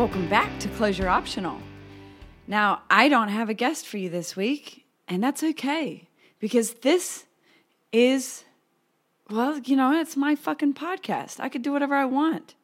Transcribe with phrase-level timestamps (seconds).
[0.00, 1.60] Welcome back to Closure Optional.
[2.46, 7.26] Now, I don't have a guest for you this week, and that's okay because this
[7.92, 8.44] is,
[9.28, 11.38] well, you know, it's my fucking podcast.
[11.38, 12.54] I could do whatever I want.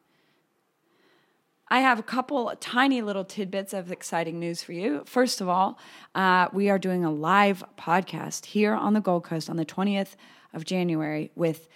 [1.69, 5.03] I have a couple tiny little tidbits of exciting news for you.
[5.05, 5.79] First of all,
[6.15, 10.17] uh, we are doing a live podcast here on the Gold Coast on the 20th
[10.55, 11.69] of January with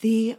[0.00, 0.36] the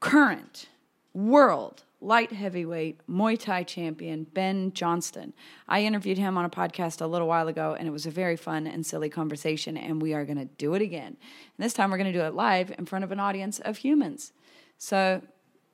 [0.00, 0.70] current
[1.12, 5.32] world light heavyweight Muay Thai champion Ben Johnston.
[5.68, 8.36] I interviewed him on a podcast a little while ago, and it was a very
[8.36, 11.16] fun and silly conversation, and we are going to do it again.
[11.16, 13.78] And this time we're going to do it live in front of an audience of
[13.78, 14.32] humans.
[14.78, 15.22] So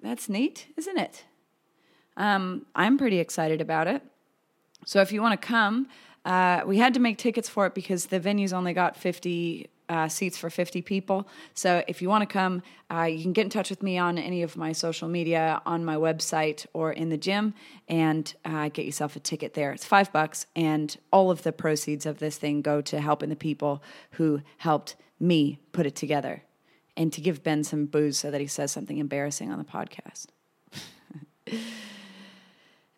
[0.02, 1.24] that's neat, isn't it?
[2.16, 4.02] Um, I'm pretty excited about it.
[4.84, 5.88] So if you want to come,
[6.24, 10.08] uh, we had to make tickets for it because the venue's only got 50 uh,
[10.08, 11.28] seats for 50 people.
[11.54, 14.18] So if you want to come, uh, you can get in touch with me on
[14.18, 17.54] any of my social media, on my website, or in the gym,
[17.88, 19.72] and uh, get yourself a ticket there.
[19.72, 23.36] It's five bucks, and all of the proceeds of this thing go to helping the
[23.36, 26.42] people who helped me put it together
[26.96, 30.26] and to give Ben some booze so that he says something embarrassing on the podcast.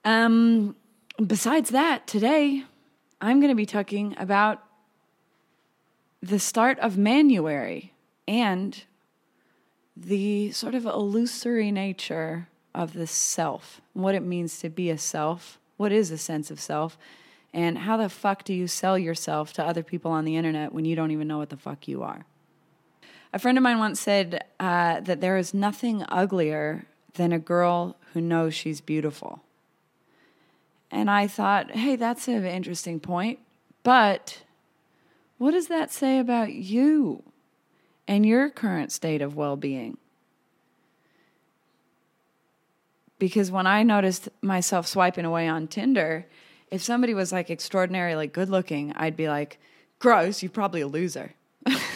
[0.04, 0.74] um,
[1.24, 2.64] besides that, today
[3.20, 4.62] I'm going to be talking about
[6.22, 7.92] the start of Manuary
[8.28, 8.84] and
[9.96, 15.58] the sort of illusory nature of the self, what it means to be a self,
[15.76, 16.96] what is a sense of self,
[17.52, 20.84] and how the fuck do you sell yourself to other people on the internet when
[20.84, 22.24] you don't even know what the fuck you are?
[23.32, 27.96] A friend of mine once said uh, that there is nothing uglier than a girl
[28.12, 29.42] who knows she's beautiful.
[30.90, 33.38] And I thought, hey, that's an interesting point,
[33.82, 34.42] but
[35.40, 37.22] what does that say about you
[38.06, 39.96] and your current state of well being?
[43.18, 46.26] Because when I noticed myself swiping away on Tinder,
[46.70, 49.58] if somebody was like extraordinarily good looking, I'd be like,
[49.98, 51.32] gross, you're probably a loser.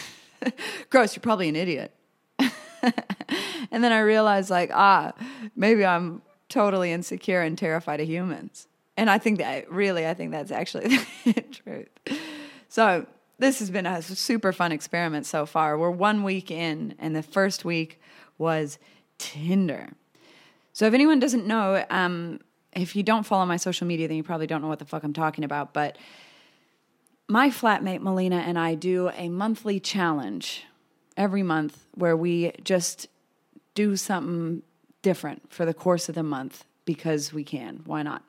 [0.89, 1.93] gross, you're probably an idiot.
[2.39, 5.13] and then I realized, like, ah,
[5.55, 8.67] maybe I'm totally insecure and terrified of humans.
[8.97, 11.89] And I think that really, I think that's actually the truth.
[12.69, 13.05] So
[13.37, 15.77] this has been a super fun experiment so far.
[15.77, 17.99] We're one week in, and the first week
[18.37, 18.79] was
[19.17, 19.89] Tinder.
[20.73, 22.39] So if anyone doesn't know, um,
[22.73, 25.03] if you don't follow my social media, then you probably don't know what the fuck
[25.03, 25.73] I'm talking about.
[25.73, 25.97] But
[27.27, 30.65] my flatmate Melina and I do a monthly challenge
[31.17, 33.07] every month where we just
[33.73, 34.63] do something
[35.01, 37.81] different for the course of the month because we can.
[37.85, 38.23] Why not?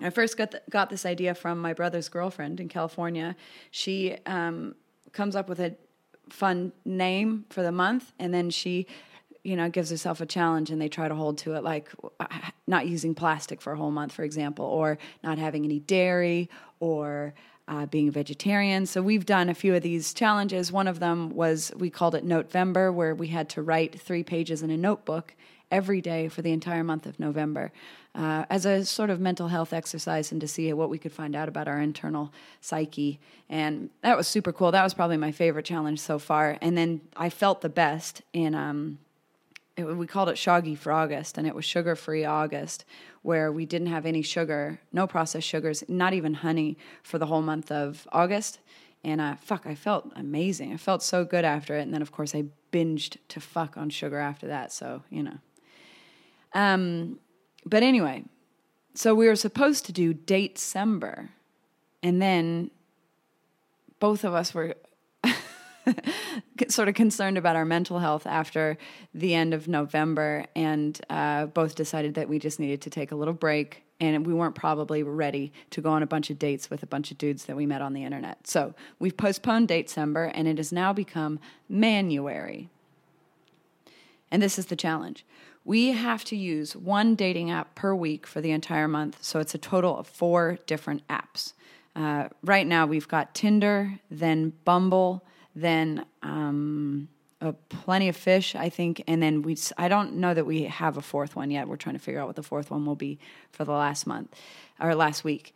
[0.00, 3.36] I first got got this idea from my brother's girlfriend in California.
[3.70, 4.74] She um,
[5.12, 5.76] comes up with a
[6.28, 8.86] fun name for the month, and then she,
[9.42, 11.90] you know, gives herself a challenge, and they try to hold to it, like
[12.20, 12.26] uh,
[12.66, 17.32] not using plastic for a whole month, for example, or not having any dairy, or
[17.68, 18.86] uh, being a vegetarian.
[18.86, 20.70] So we've done a few of these challenges.
[20.70, 24.62] One of them was we called it November, where we had to write three pages
[24.62, 25.34] in a notebook
[25.70, 27.72] every day for the entire month of November
[28.16, 31.36] uh, as a sort of mental health exercise and to see what we could find
[31.36, 32.32] out about our internal
[32.62, 33.20] psyche.
[33.50, 34.72] And that was super cool.
[34.72, 36.56] That was probably my favorite challenge so far.
[36.62, 38.54] And then I felt the best in.
[38.54, 38.98] Um,
[39.76, 42.86] it, we called it Shoggy for August, and it was sugar free August,
[43.20, 47.42] where we didn't have any sugar, no processed sugars, not even honey for the whole
[47.42, 48.58] month of August.
[49.04, 50.72] And uh, fuck, I felt amazing.
[50.72, 51.82] I felt so good after it.
[51.82, 54.72] And then, of course, I binged to fuck on sugar after that.
[54.72, 55.38] So, you know,
[56.54, 57.18] um,
[57.66, 58.24] but anyway,
[58.94, 61.30] so we were supposed to do date December,
[62.02, 62.70] and then
[63.98, 64.76] both of us were
[66.68, 68.78] sort of concerned about our mental health after
[69.12, 73.16] the end of November, and uh, both decided that we just needed to take a
[73.16, 73.82] little break.
[73.98, 77.10] And we weren't probably ready to go on a bunch of dates with a bunch
[77.10, 78.46] of dudes that we met on the internet.
[78.46, 82.68] So we've postponed date December, and it has now become Manuary.
[84.30, 85.24] And this is the challenge
[85.66, 89.18] we have to use one dating app per week for the entire month.
[89.20, 91.54] So it's a total of four different apps.
[91.96, 95.24] Uh, right now, we've got Tinder, then Bumble,
[95.56, 97.08] then um,
[97.40, 99.56] uh, plenty of fish, I think, and then we.
[99.76, 101.66] I don't know that we have a fourth one yet.
[101.66, 103.18] We're trying to figure out what the fourth one will be
[103.50, 104.34] for the last month
[104.78, 105.54] or last week.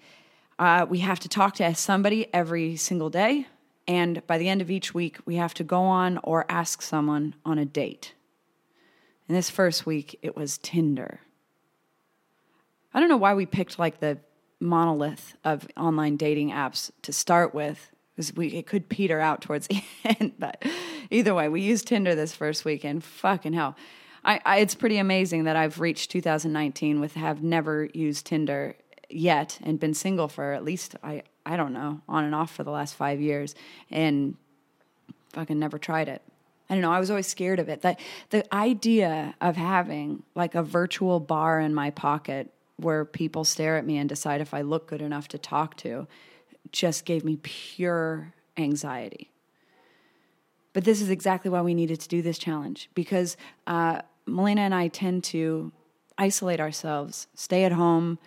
[0.59, 3.47] Uh, we have to talk to somebody every single day,
[3.87, 7.35] and by the end of each week, we have to go on or ask someone
[7.45, 8.15] on a date.
[9.31, 11.21] And this first week, it was Tinder.
[12.93, 14.19] I don't know why we picked like the
[14.59, 19.69] monolith of online dating apps to start with because we it could peter out towards
[19.69, 20.33] the end.
[20.37, 20.65] But
[21.11, 23.05] either way, we used Tinder this first weekend.
[23.05, 23.77] Fucking hell.
[24.25, 28.75] I, I, it's pretty amazing that I've reached 2019 with have never used Tinder
[29.09, 32.65] yet and been single for at least I I don't know on and off for
[32.65, 33.55] the last five years
[33.93, 34.35] and
[35.35, 36.21] fucking never tried it.
[36.71, 36.93] I don't know.
[36.93, 37.83] I was always scared of it.
[37.83, 37.99] That
[38.31, 43.85] the idea of having like a virtual bar in my pocket where people stare at
[43.85, 46.07] me and decide if I look good enough to talk to
[46.71, 49.31] just gave me pure anxiety.
[50.73, 53.37] But this is exactly why we needed to do this challenge because
[53.67, 55.73] uh, Melina and I tend to
[56.17, 58.19] isolate ourselves, stay at home.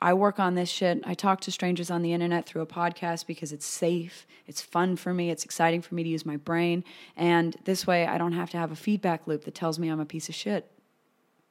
[0.00, 1.02] I work on this shit.
[1.04, 4.96] I talk to strangers on the internet through a podcast because it's safe, it's fun
[4.96, 6.84] for me, it's exciting for me to use my brain.
[7.16, 10.00] And this way, I don't have to have a feedback loop that tells me I'm
[10.00, 10.70] a piece of shit.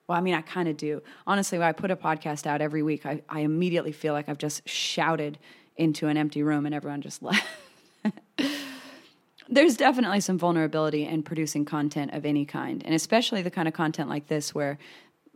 [0.07, 1.01] Well, I mean, I kind of do.
[1.25, 4.37] Honestly, when I put a podcast out every week, I, I immediately feel like I've
[4.37, 5.37] just shouted
[5.75, 7.45] into an empty room and everyone just left.
[9.49, 13.73] There's definitely some vulnerability in producing content of any kind, and especially the kind of
[13.73, 14.77] content like this where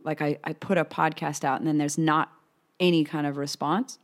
[0.04, 2.30] like I, I put a podcast out and then there's not
[2.82, 3.98] any kind of response.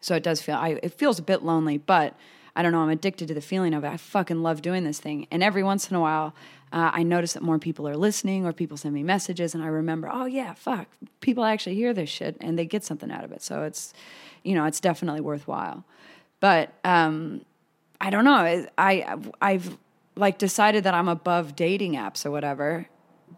[0.00, 2.14] So it does feel I it feels a bit lonely, but
[2.54, 3.88] I don't know, I'm addicted to the feeling of it.
[3.88, 5.26] I fucking love doing this thing.
[5.30, 6.34] And every once in a while,
[6.72, 9.66] uh, I notice that more people are listening or people send me messages and I
[9.66, 10.88] remember, oh yeah, fuck,
[11.20, 13.42] people actually hear this shit and they get something out of it.
[13.42, 13.92] So it's
[14.42, 15.84] you know, it's definitely worthwhile.
[16.38, 17.44] But um,
[18.00, 18.66] I don't know.
[18.78, 19.76] I I've
[20.14, 22.88] like decided that I'm above dating apps or whatever.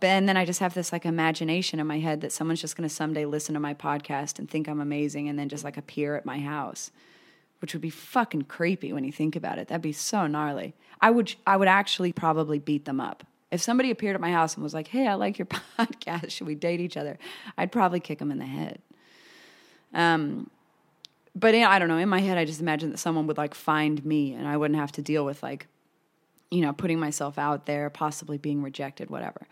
[0.02, 2.88] And then I just have this like imagination in my head that someone's just going
[2.88, 6.14] to someday listen to my podcast and think I'm amazing and then just like appear
[6.16, 6.90] at my house,
[7.60, 9.68] which would be fucking creepy when you think about it.
[9.68, 10.74] That'd be so gnarly.
[11.00, 13.24] I would I would actually probably beat them up.
[13.50, 15.46] If somebody appeared at my house and was like, "Hey, I like your
[15.78, 16.30] podcast.
[16.30, 17.18] Should we date each other?"
[17.56, 18.80] I'd probably kick them in the head.
[19.94, 20.50] Um,
[21.34, 21.98] but in, I don't know.
[21.98, 24.78] In my head, I just imagine that someone would like find me, and I wouldn't
[24.78, 25.66] have to deal with like,
[26.50, 29.46] you know, putting myself out there, possibly being rejected, whatever.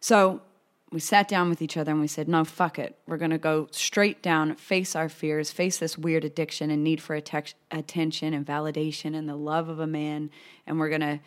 [0.00, 0.42] So
[0.90, 2.96] we sat down with each other and we said, no, fuck it.
[3.06, 7.02] We're going to go straight down, face our fears, face this weird addiction and need
[7.02, 10.30] for attention and validation and the love of a man.
[10.66, 11.20] And we're going to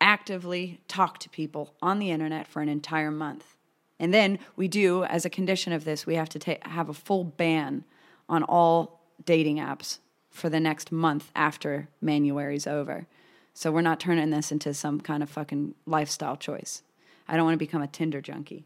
[0.00, 3.54] actively talk to people on the internet for an entire month.
[4.00, 6.94] And then we do, as a condition of this, we have to ta- have a
[6.94, 7.84] full ban
[8.28, 9.98] on all dating apps
[10.30, 13.06] for the next month after Manuary's over.
[13.54, 16.82] So we're not turning this into some kind of fucking lifestyle choice.
[17.28, 18.64] I don't want to become a Tinder junkie.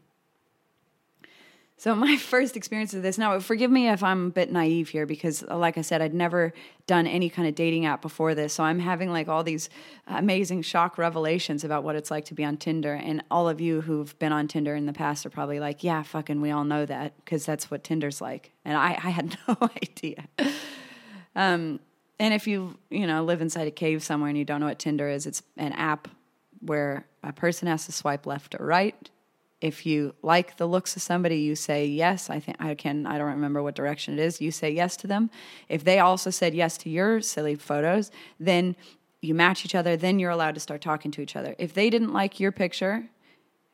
[1.79, 5.05] So my first experience of this now, forgive me if I'm a bit naive here
[5.05, 6.53] because like I said, I'd never
[6.87, 8.53] done any kind of dating app before this.
[8.53, 9.69] So I'm having like all these
[10.05, 12.93] amazing shock revelations about what it's like to be on Tinder.
[12.93, 16.03] And all of you who've been on Tinder in the past are probably like, yeah,
[16.03, 18.51] fucking we all know that because that's what Tinder's like.
[18.65, 20.25] And I, I had no idea.
[21.33, 21.79] Um,
[22.19, 24.79] and if you, you know, live inside a cave somewhere and you don't know what
[24.79, 26.09] Tinder is, it's an app
[26.61, 29.09] where a person has to swipe left or right.
[29.61, 32.29] If you like the looks of somebody you say yes.
[32.29, 34.41] I think i can i don't remember what direction it is.
[34.41, 35.29] You say yes to them.
[35.67, 38.75] If they also said yes to your silly photos then
[39.21, 41.55] you match each other then you're allowed to start talking to each other.
[41.57, 43.09] If they didn't like your picture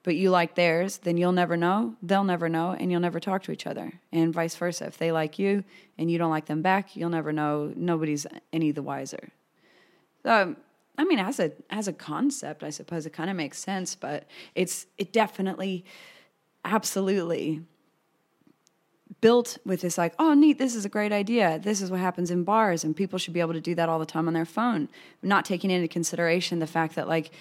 [0.01, 1.95] but you like theirs then you'll never know.
[2.01, 4.85] They'll never know and you'll never talk to each other and vice versa.
[4.85, 5.63] If they like you
[5.99, 7.71] and you don't like them back you'll never know.
[7.75, 9.29] Nobody's any the wiser.
[10.23, 10.55] So
[10.97, 14.25] I mean, as a as a concept, I suppose it kind of makes sense, but
[14.53, 15.85] it's it definitely,
[16.63, 17.61] absolutely
[19.21, 21.59] built with this like, oh, neat, this is a great idea.
[21.59, 23.99] This is what happens in bars, and people should be able to do that all
[23.99, 24.89] the time on their phone,
[25.21, 27.31] not taking into consideration the fact that like,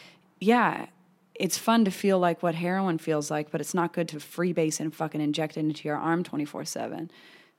[0.40, 0.86] yeah,
[1.34, 4.80] it's fun to feel like what heroin feels like, but it's not good to freebase
[4.80, 7.10] and fucking inject it into your arm twenty four seven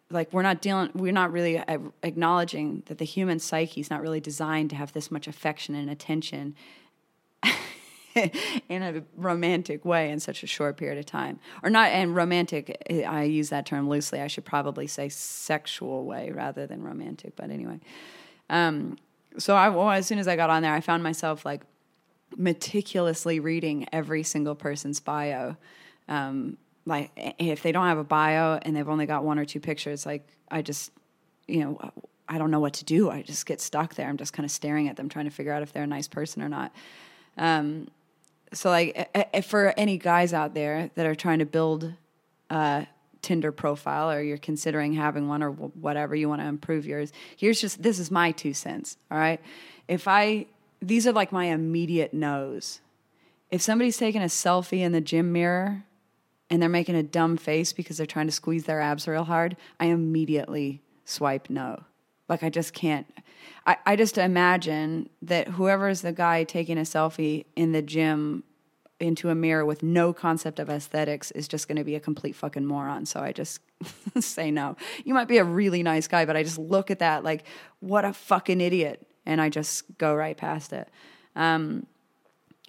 [0.10, 1.62] like we're not dealing we're not really
[2.04, 5.90] acknowledging that the human psyche is not really designed to have this much affection and
[5.90, 6.56] attention
[8.70, 11.40] in a romantic way in such a short period of time.
[11.64, 16.32] Or not and romantic i use that term loosely i should probably say sexual way
[16.32, 17.80] rather than romantic but anyway.
[18.50, 18.98] Um,
[19.38, 21.64] so I, well, as soon as i got on there i found myself like
[22.38, 25.56] meticulously reading every single person's bio
[26.08, 29.60] um, like if they don't have a bio and they've only got one or two
[29.60, 30.92] pictures like i just
[31.48, 31.92] you know
[32.28, 34.52] i don't know what to do i just get stuck there i'm just kind of
[34.52, 36.72] staring at them trying to figure out if they're a nice person or not
[37.38, 37.88] um,
[38.54, 41.94] so like for any guys out there that are trying to build
[42.50, 42.88] a
[43.22, 47.60] Tinder profile or you're considering having one or whatever you want to improve yours, here's
[47.60, 48.98] just this is my two cents.
[49.12, 49.42] All right,
[49.88, 50.46] if I
[50.82, 52.82] these are like my immediate no's.
[53.52, 55.84] If somebody's taking a selfie in the gym mirror
[56.50, 59.58] and they're making a dumb face because they're trying to squeeze their abs real hard,
[59.80, 61.84] I immediately swipe no.
[62.28, 63.08] Like I just can't.
[63.66, 68.44] I, I just imagine that whoever is the guy taking a selfie in the gym
[69.00, 72.36] into a mirror with no concept of aesthetics is just going to be a complete
[72.36, 73.06] fucking moron.
[73.06, 73.60] So I just
[74.20, 74.78] say no.
[75.04, 77.44] You might be a really nice guy, but I just look at that like,
[77.80, 79.06] what a fucking idiot.
[79.26, 80.90] And I just go right past it.
[81.36, 81.88] Um,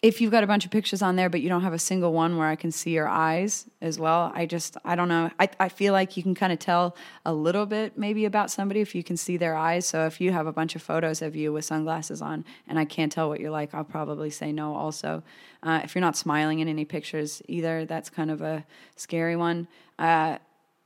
[0.06, 2.12] if you've got a bunch of pictures on there, but you don't have a single
[2.12, 5.32] one where I can see your eyes as well, I just, I don't know.
[5.40, 8.80] I, I feel like you can kind of tell a little bit maybe about somebody
[8.80, 9.84] if you can see their eyes.
[9.84, 12.84] So if you have a bunch of photos of you with sunglasses on and I
[12.84, 15.24] can't tell what you're like, I'll probably say no also.
[15.64, 19.66] Uh, if you're not smiling in any pictures either, that's kind of a scary one.
[19.98, 20.38] Uh,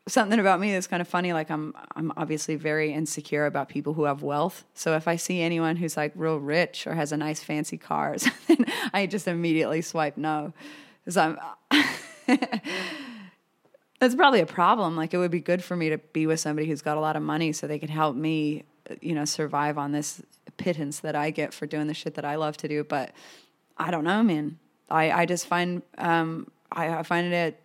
[0.08, 1.32] something about me that's kind of funny.
[1.32, 4.64] Like I'm, I'm obviously very insecure about people who have wealth.
[4.74, 8.16] So if I see anyone who's like real rich or has a nice fancy car,
[8.92, 10.52] I just immediately swipe no,
[11.04, 11.38] because I'm.
[14.00, 14.96] that's probably a problem.
[14.96, 17.16] Like it would be good for me to be with somebody who's got a lot
[17.16, 18.64] of money, so they could help me,
[19.00, 20.22] you know, survive on this
[20.56, 22.82] pittance that I get for doing the shit that I love to do.
[22.82, 23.12] But
[23.76, 24.58] I don't know, man.
[24.88, 27.60] I I just find um I, I find it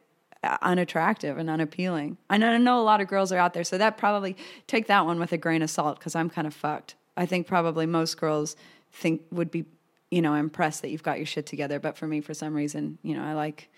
[0.61, 2.17] unattractive and unappealing.
[2.29, 4.35] I know, I know a lot of girls are out there, so that probably
[4.67, 6.95] take that one with a grain of salt because I'm kind of fucked.
[7.17, 8.55] I think probably most girls
[8.91, 9.65] think would be,
[10.11, 11.79] you know, impressed that you've got your shit together.
[11.79, 13.69] But for me, for some reason, you know, I like,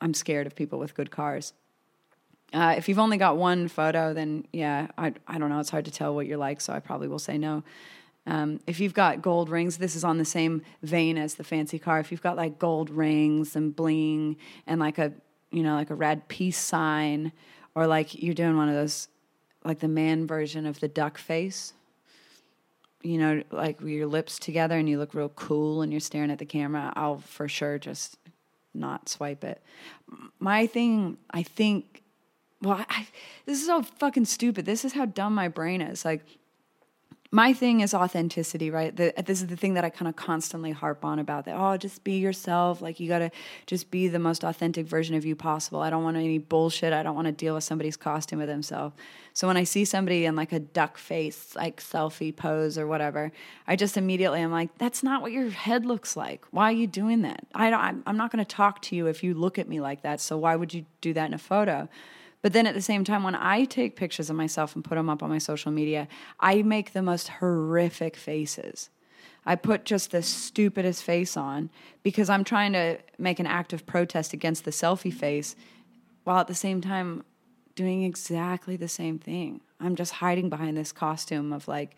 [0.00, 1.52] I'm scared of people with good cars.
[2.52, 5.60] Uh, if you've only got one photo, then yeah, I, I don't know.
[5.60, 7.62] It's hard to tell what you're like, so I probably will say no.
[8.26, 11.78] Um, if you've got gold rings, this is on the same vein as the fancy
[11.78, 12.00] car.
[12.00, 14.36] If you've got like gold rings and bling
[14.66, 15.12] and like a
[15.50, 17.32] you know, like a red peace sign,
[17.74, 19.08] or like you're doing one of those,
[19.64, 21.72] like the man version of the duck face.
[23.02, 26.38] You know, like your lips together and you look real cool and you're staring at
[26.38, 26.92] the camera.
[26.96, 28.18] I'll for sure just
[28.74, 29.62] not swipe it.
[30.38, 32.02] My thing, I think,
[32.60, 33.06] well, I,
[33.46, 34.66] this is so fucking stupid.
[34.66, 36.04] This is how dumb my brain is.
[36.04, 36.20] Like,
[37.32, 38.94] my thing is authenticity, right?
[38.94, 41.54] The, this is the thing that I kind of constantly harp on about that.
[41.56, 42.82] Oh, just be yourself.
[42.82, 43.30] Like you got to
[43.66, 45.80] just be the most authentic version of you possible.
[45.80, 46.92] I don't want any bullshit.
[46.92, 48.96] I don't want to deal with somebody's costume of themselves.
[49.32, 53.30] So when I see somebody in like a duck face, like selfie pose or whatever,
[53.64, 56.44] I just immediately am like, that's not what your head looks like.
[56.50, 57.46] Why are you doing that?
[57.54, 60.02] I don't, I'm not going to talk to you if you look at me like
[60.02, 60.20] that.
[60.20, 61.88] So why would you do that in a photo?
[62.42, 65.10] But then at the same time, when I take pictures of myself and put them
[65.10, 68.88] up on my social media, I make the most horrific faces.
[69.44, 71.70] I put just the stupidest face on
[72.02, 75.56] because I'm trying to make an active protest against the selfie face
[76.24, 77.24] while at the same time
[77.74, 79.60] doing exactly the same thing.
[79.80, 81.96] I'm just hiding behind this costume of like,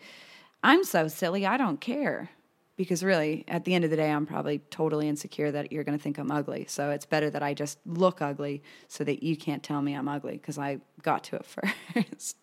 [0.63, 2.29] I'm so silly, I don't care
[2.75, 5.97] because really at the end of the day i'm probably totally insecure that you're going
[5.97, 6.65] to think i'm ugly.
[6.67, 10.07] So it's better that i just look ugly so that you can't tell me i'm
[10.07, 11.45] ugly because i got to it
[11.93, 12.37] first.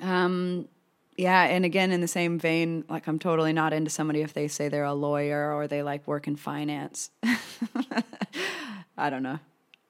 [0.00, 0.68] Um
[1.16, 4.48] yeah and again in the same vein like i'm totally not into somebody if they
[4.48, 7.10] say they're a lawyer or they like work in finance.
[8.96, 9.38] I don't know.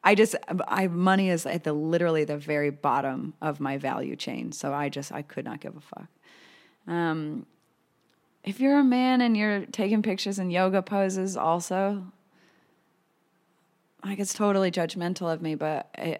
[0.02, 0.34] I just
[0.66, 4.88] i money is at the literally the very bottom of my value chain so i
[4.88, 6.08] just i could not give a fuck.
[6.86, 7.46] Um
[8.44, 12.04] if you're a man and you're taking pictures in yoga poses also
[14.04, 16.18] like it's totally judgmental of me but I,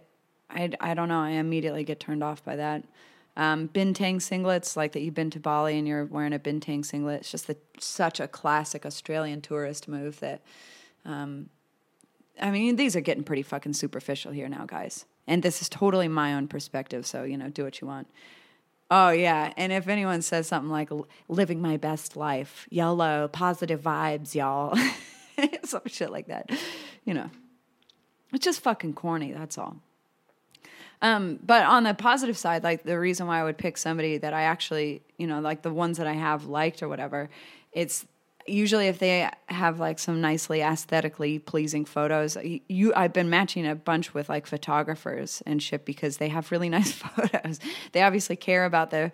[0.53, 1.21] I, I don't know.
[1.21, 2.85] I immediately get turned off by that.
[3.37, 7.21] Um, bintang singlets like that you've been to bali and you're wearing a bintang singlet
[7.21, 10.43] it's just the, such a classic australian tourist move that
[11.05, 11.49] um,
[12.43, 15.07] i mean these are getting pretty fucking superficial here now guys.
[15.29, 18.09] And this is totally my own perspective so you know do what you want
[18.90, 20.90] Oh yeah, and if anyone says something like
[21.28, 24.76] "living my best life," YOLO, positive vibes, y'all,
[25.64, 26.50] some shit like that,
[27.04, 27.30] you know,
[28.32, 29.32] it's just fucking corny.
[29.32, 29.76] That's all.
[31.02, 34.35] Um, but on the positive side, like the reason why I would pick somebody that
[34.35, 37.30] I actually, you know, like the ones that I have liked or whatever,
[37.73, 38.06] it's
[38.50, 42.37] usually if they have like some nicely aesthetically pleasing photos
[42.69, 46.69] you i've been matching a bunch with like photographers and shit because they have really
[46.80, 47.61] nice photos.
[47.92, 49.12] They obviously care about the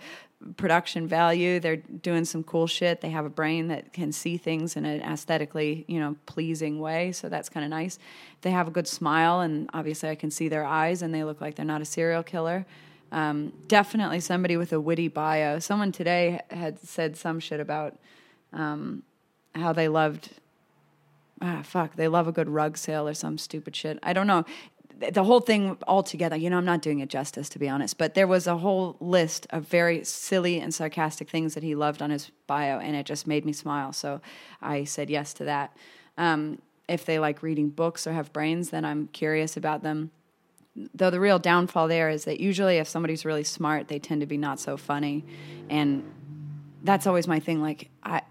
[0.56, 1.58] production value.
[1.58, 3.00] They're doing some cool shit.
[3.00, 7.12] They have a brain that can see things in an aesthetically you know pleasing way
[7.12, 7.98] so that's kind of nice.
[8.42, 11.40] They have a good smile and obviously i can see their eyes and they look
[11.40, 12.66] like they're not a serial killer.
[13.12, 15.60] Um, definitely somebody with a witty bio.
[15.60, 17.96] Someone today had said some shit about
[18.52, 19.04] um,
[19.56, 20.30] how they loved
[21.42, 23.98] ah, fuck, they love a good rug sale or some stupid shit.
[24.02, 24.44] I don't know.
[25.12, 28.14] The whole thing altogether, you know, I'm not doing it justice to be honest, but
[28.14, 32.08] there was a whole list of very silly and sarcastic things that he loved on
[32.08, 33.92] his bio, and it just made me smile.
[33.92, 34.22] So
[34.62, 35.76] I said yes to that.
[36.16, 40.12] Um, if they like reading books or have brains, then I'm curious about them.
[40.94, 44.26] Though the real downfall there is that usually if somebody's really smart, they tend to
[44.26, 45.24] be not so funny.
[45.68, 46.04] And
[46.82, 47.60] that's always my thing.
[47.60, 48.22] Like, I,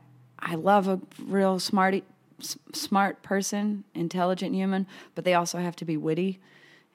[0.45, 2.03] I love a real smarty,
[2.39, 4.85] s- smart person, intelligent human,
[5.15, 6.39] but they also have to be witty.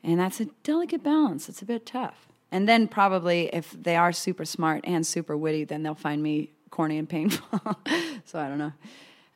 [0.02, 1.48] And that's a delicate balance.
[1.48, 2.28] It's a bit tough.
[2.52, 6.50] And then probably if they are super smart and super witty, then they'll find me
[6.70, 7.60] corny and painful.
[8.24, 8.72] so I don't know.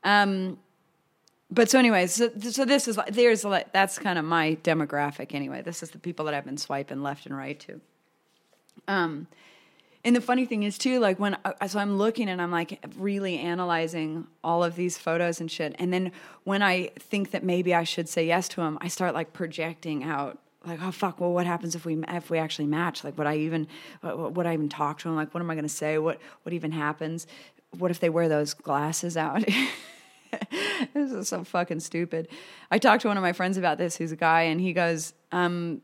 [0.04, 0.59] Um,
[1.50, 5.35] but so anyways, so, so this is like there's like that's kind of my demographic
[5.35, 5.62] anyway.
[5.62, 7.80] This is the people that I've been swiping left and right to.
[8.88, 9.28] Um,
[10.05, 12.85] and the funny thing is too, like when uh, so I'm looking and I'm like
[12.99, 16.13] really analyzing all of these photos and shit, and then
[16.45, 20.05] when I think that maybe I should say yes to him, I start like projecting
[20.05, 23.05] out like oh fuck well what happens if we if we actually match?
[23.05, 23.67] Like would i even
[24.03, 25.99] would i even talk to him like what am i going to say?
[25.99, 27.27] What what even happens?
[27.79, 29.45] What if they wear those glasses out?
[30.95, 32.29] This is so fucking stupid.
[32.71, 35.13] I talked to one of my friends about this, who's a guy, and he goes,
[35.33, 35.81] um,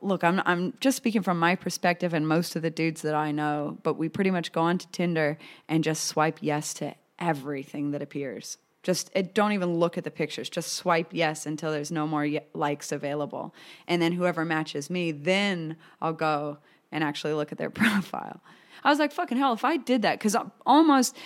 [0.00, 3.30] "Look, I'm I'm just speaking from my perspective and most of the dudes that I
[3.30, 8.02] know, but we pretty much go onto Tinder and just swipe yes to everything that
[8.02, 8.58] appears.
[8.82, 10.48] Just it, don't even look at the pictures.
[10.48, 13.54] Just swipe yes until there's no more ye- likes available,
[13.86, 16.58] and then whoever matches me, then I'll go
[16.92, 18.40] and actually look at their profile."
[18.84, 21.16] I was like, "Fucking hell!" If I did that, because almost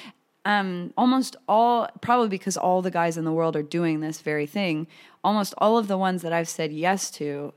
[0.45, 4.47] um, almost all, probably because all the guys in the world are doing this very
[4.47, 4.87] thing,
[5.23, 7.53] almost all of the ones that I've said yes to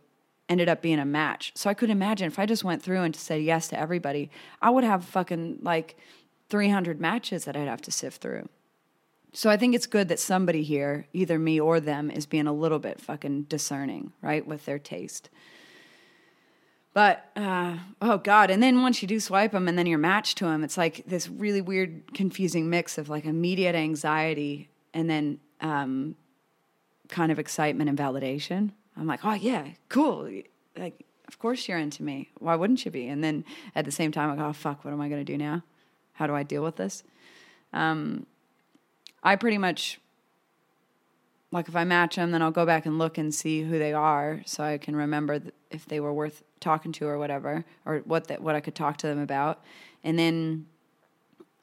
[0.50, 1.51] ended up being a match.
[1.55, 4.29] So I could imagine if I just went through and said yes to everybody,
[4.62, 5.97] I would have fucking like
[6.50, 8.50] 300 matches that I'd have to sift through.
[9.31, 12.53] So I think it's good that somebody here, either me or them, is being a
[12.53, 15.29] little bit fucking discerning, right, with their taste.
[16.93, 18.51] But uh, oh god!
[18.51, 21.03] And then once you do swipe them, and then you're matched to them, it's like
[21.08, 26.15] this really weird, confusing mix of like immediate anxiety and then um,
[27.10, 28.71] kind of excitement and validation.
[28.97, 30.29] I'm like, oh yeah, cool.
[30.77, 32.29] Like, of course you're into me.
[32.39, 33.08] Why wouldn't you be?
[33.08, 35.32] And then at the same time, I go, oh fuck, what am I going to
[35.32, 35.63] do now?
[36.13, 37.03] How do I deal with this?
[37.71, 38.27] Um,
[39.23, 39.99] I pretty much
[41.53, 43.93] like if I match them, then I'll go back and look and see who they
[43.93, 48.27] are, so I can remember if they were worth talking to or whatever, or what
[48.27, 49.63] that what I could talk to them about,
[50.03, 50.65] and then,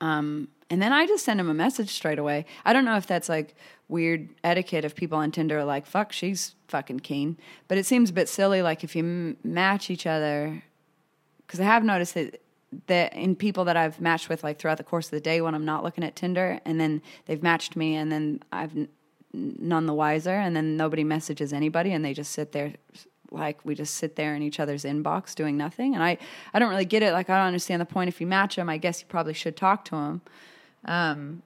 [0.00, 2.46] um, and then I just send them a message straight away.
[2.64, 3.54] I don't know if that's like
[3.88, 7.36] weird etiquette if people on Tinder are like, "Fuck, she's fucking keen,"
[7.68, 8.62] but it seems a bit silly.
[8.62, 10.62] Like if you m- match each other,
[11.46, 12.40] because I have noticed that
[12.86, 15.54] that in people that I've matched with like throughout the course of the day when
[15.56, 18.72] I'm not looking at Tinder, and then they've matched me, and then I've
[19.32, 22.72] none the wiser and then nobody messages anybody and they just sit there
[23.30, 26.18] like we just sit there in each other's inbox doing nothing and i
[26.52, 28.68] i don't really get it like i don't understand the point if you match them
[28.68, 30.20] i guess you probably should talk to them
[30.84, 31.42] um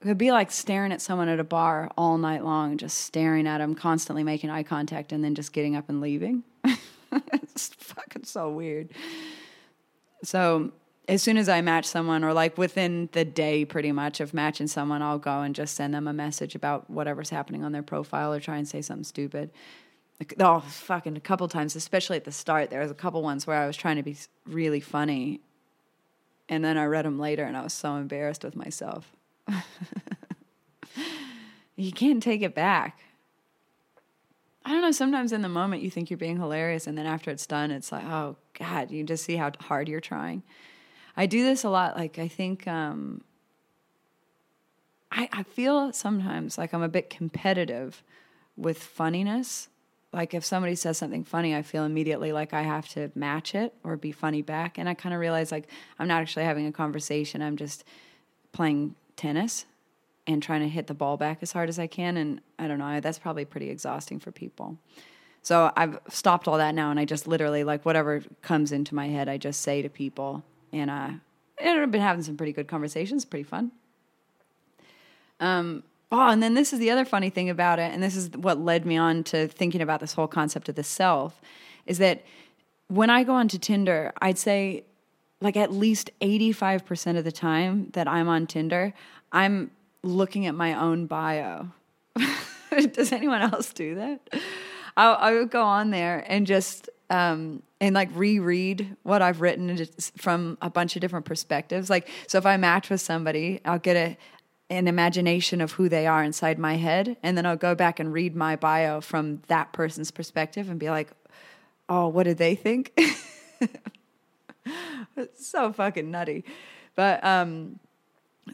[0.00, 3.46] it would be like staring at someone at a bar all night long just staring
[3.46, 6.42] at them constantly making eye contact and then just getting up and leaving
[7.12, 8.88] it's fucking so weird
[10.22, 10.72] so
[11.08, 14.66] as soon as I match someone, or like within the day, pretty much of matching
[14.66, 18.32] someone, I'll go and just send them a message about whatever's happening on their profile,
[18.32, 19.50] or try and say something stupid.
[20.38, 22.70] Oh, fucking a couple times, especially at the start.
[22.70, 24.16] There was a couple ones where I was trying to be
[24.46, 25.40] really funny,
[26.48, 29.12] and then I read them later, and I was so embarrassed with myself.
[31.76, 32.98] you can't take it back.
[34.64, 34.90] I don't know.
[34.90, 37.90] Sometimes in the moment you think you're being hilarious, and then after it's done, it's
[37.90, 40.42] like, oh God, you just see how hard you're trying.
[41.16, 41.96] I do this a lot.
[41.96, 43.22] Like I think um,
[45.10, 48.02] I I feel sometimes like I'm a bit competitive
[48.56, 49.68] with funniness.
[50.12, 53.74] Like if somebody says something funny, I feel immediately like I have to match it
[53.84, 54.78] or be funny back.
[54.78, 55.68] And I kind of realize like
[55.98, 57.42] I'm not actually having a conversation.
[57.42, 57.84] I'm just
[58.52, 59.66] playing tennis
[60.26, 62.16] and trying to hit the ball back as hard as I can.
[62.16, 64.78] And I don't know, that's probably pretty exhausting for people.
[65.42, 69.08] So I've stopped all that now, and I just literally like whatever comes into my
[69.08, 70.42] head, I just say to people,
[70.72, 71.10] and uh,
[71.58, 73.72] and I've been having some pretty good conversations, pretty fun.
[75.40, 78.30] Um, oh, and then this is the other funny thing about it, and this is
[78.30, 81.40] what led me on to thinking about this whole concept of the self,
[81.86, 82.24] is that
[82.88, 84.84] when I go onto Tinder, I'd say
[85.40, 88.92] like at least 85% of the time that I'm on Tinder,
[89.30, 89.70] I'm
[90.02, 91.68] looking at my own bio.
[92.92, 94.20] Does anyone else do that?
[94.96, 99.86] I, I would go on there and just um, and like reread what I've written
[100.16, 101.88] from a bunch of different perspectives.
[101.88, 104.18] Like, so if I match with somebody, I'll get a
[104.70, 107.16] an imagination of who they are inside my head.
[107.22, 110.90] And then I'll go back and read my bio from that person's perspective and be
[110.90, 111.10] like,
[111.88, 112.92] oh, what did they think?
[115.16, 116.44] it's so fucking nutty.
[116.94, 117.78] But um,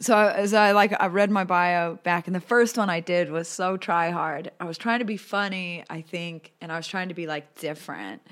[0.01, 3.31] so as I like I read my bio back and the first one I did
[3.31, 4.51] was so try hard.
[4.61, 7.59] I was trying to be funny, I think, and I was trying to be like
[7.59, 8.23] different.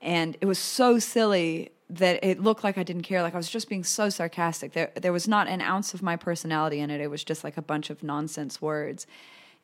[0.00, 3.22] And it was so silly that it looked like I didn't care.
[3.22, 4.72] Like I was just being so sarcastic.
[4.72, 7.00] There there was not an ounce of my personality in it.
[7.00, 9.06] It was just like a bunch of nonsense words.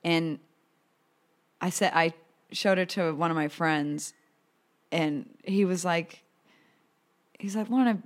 [0.05, 0.39] And
[1.61, 2.15] I said I
[2.53, 4.13] showed it to one of my friends
[4.93, 6.23] and he was like
[7.39, 7.99] he's like, Lorna,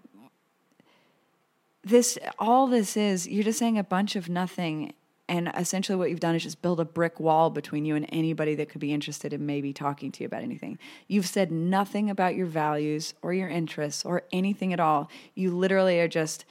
[1.83, 4.93] this all this is you're just saying a bunch of nothing
[5.29, 8.55] and essentially what you've done is just build a brick wall between you and anybody
[8.55, 12.35] that could be interested in maybe talking to you about anything you've said nothing about
[12.35, 16.45] your values or your interests or anything at all you literally are just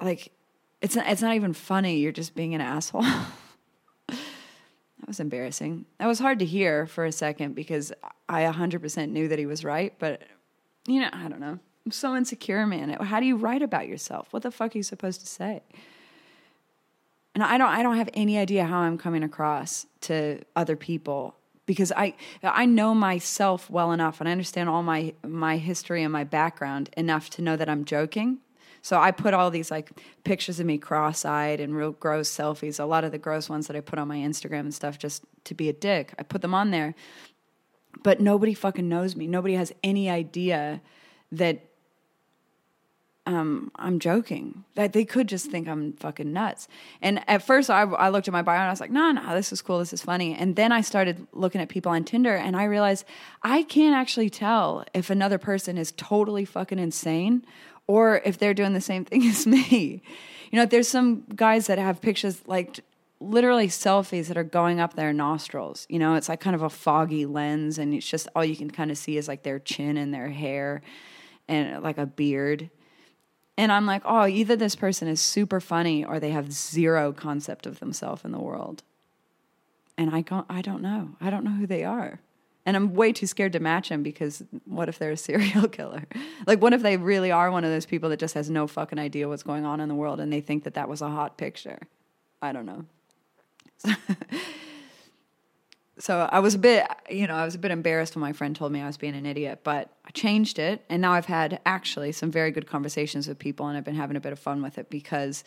[0.00, 0.32] like
[0.80, 3.02] it's not, it's not even funny you're just being an asshole
[4.08, 4.18] that
[5.06, 7.92] was embarrassing that was hard to hear for a second because
[8.28, 10.22] i 100% knew that he was right but
[10.86, 12.88] you know i don't know I'm so insecure, man.
[12.88, 14.32] How do you write about yourself?
[14.32, 15.62] What the fuck are you supposed to say?
[17.34, 21.34] And I don't I don't have any idea how I'm coming across to other people
[21.66, 26.12] because I I know myself well enough and I understand all my my history and
[26.12, 28.38] my background enough to know that I'm joking.
[28.82, 29.90] So I put all these like
[30.24, 33.76] pictures of me cross-eyed and real gross selfies, a lot of the gross ones that
[33.76, 36.12] I put on my Instagram and stuff just to be a dick.
[36.18, 36.94] I put them on there.
[38.02, 39.26] But nobody fucking knows me.
[39.26, 40.82] Nobody has any idea
[41.32, 41.64] that
[43.26, 44.64] um, I'm joking.
[44.74, 46.68] That they could just think I'm fucking nuts.
[47.00, 49.34] And at first, I, I looked at my bio and I was like, no, no,
[49.34, 49.78] this is cool.
[49.78, 50.34] This is funny.
[50.34, 53.04] And then I started looking at people on Tinder and I realized
[53.42, 57.44] I can't actually tell if another person is totally fucking insane
[57.86, 60.02] or if they're doing the same thing as me.
[60.50, 62.80] You know, there's some guys that have pictures like
[63.20, 65.86] literally selfies that are going up their nostrils.
[65.88, 68.70] You know, it's like kind of a foggy lens and it's just all you can
[68.70, 70.82] kind of see is like their chin and their hair
[71.48, 72.70] and like a beard
[73.56, 77.66] and I'm like, oh, either this person is super funny or they have zero concept
[77.66, 78.82] of themselves in the world.
[79.96, 81.10] And I don't, I don't know.
[81.20, 82.20] I don't know who they are.
[82.66, 86.04] And I'm way too scared to match them because what if they're a serial killer?
[86.46, 88.98] Like, what if they really are one of those people that just has no fucking
[88.98, 91.36] idea what's going on in the world and they think that that was a hot
[91.36, 91.78] picture?
[92.42, 92.84] I don't know.
[95.98, 98.56] so I was a bit, you know, I was a bit embarrassed when my friend
[98.56, 100.84] told me I was being an idiot, but I changed it.
[100.88, 104.16] And now I've had actually some very good conversations with people and I've been having
[104.16, 105.44] a bit of fun with it because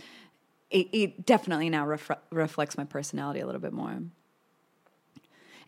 [0.70, 4.00] it, it definitely now ref- reflects my personality a little bit more.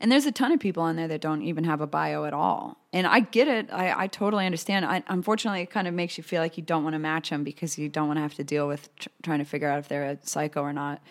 [0.01, 2.33] And there's a ton of people on there that don't even have a bio at
[2.33, 2.77] all.
[2.93, 3.67] And I get it.
[3.71, 4.85] I, I totally understand.
[4.85, 7.43] I, unfortunately, it kind of makes you feel like you don't want to match them
[7.43, 9.89] because you don't want to have to deal with tr- trying to figure out if
[9.89, 11.01] they're a psycho or not.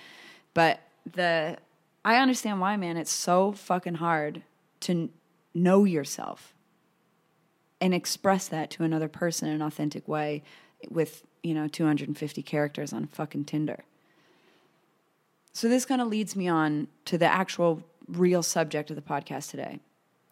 [0.55, 0.81] But
[1.15, 1.59] the
[2.05, 2.97] I understand why, man.
[2.97, 4.43] It's so fucking hard
[4.81, 5.11] to
[5.55, 6.55] know yourself
[7.81, 10.43] and express that to another person in an authentic way
[10.89, 13.85] with, you know, 250 characters on fucking Tinder.
[15.53, 19.51] So this kind of leads me on to the actual real subject of the podcast
[19.51, 19.81] today.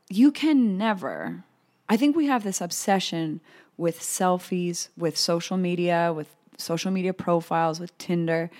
[0.08, 1.44] You can never,
[1.88, 3.40] I think we have this obsession
[3.76, 8.50] with selfies, with social media, with social media profiles, with Tinder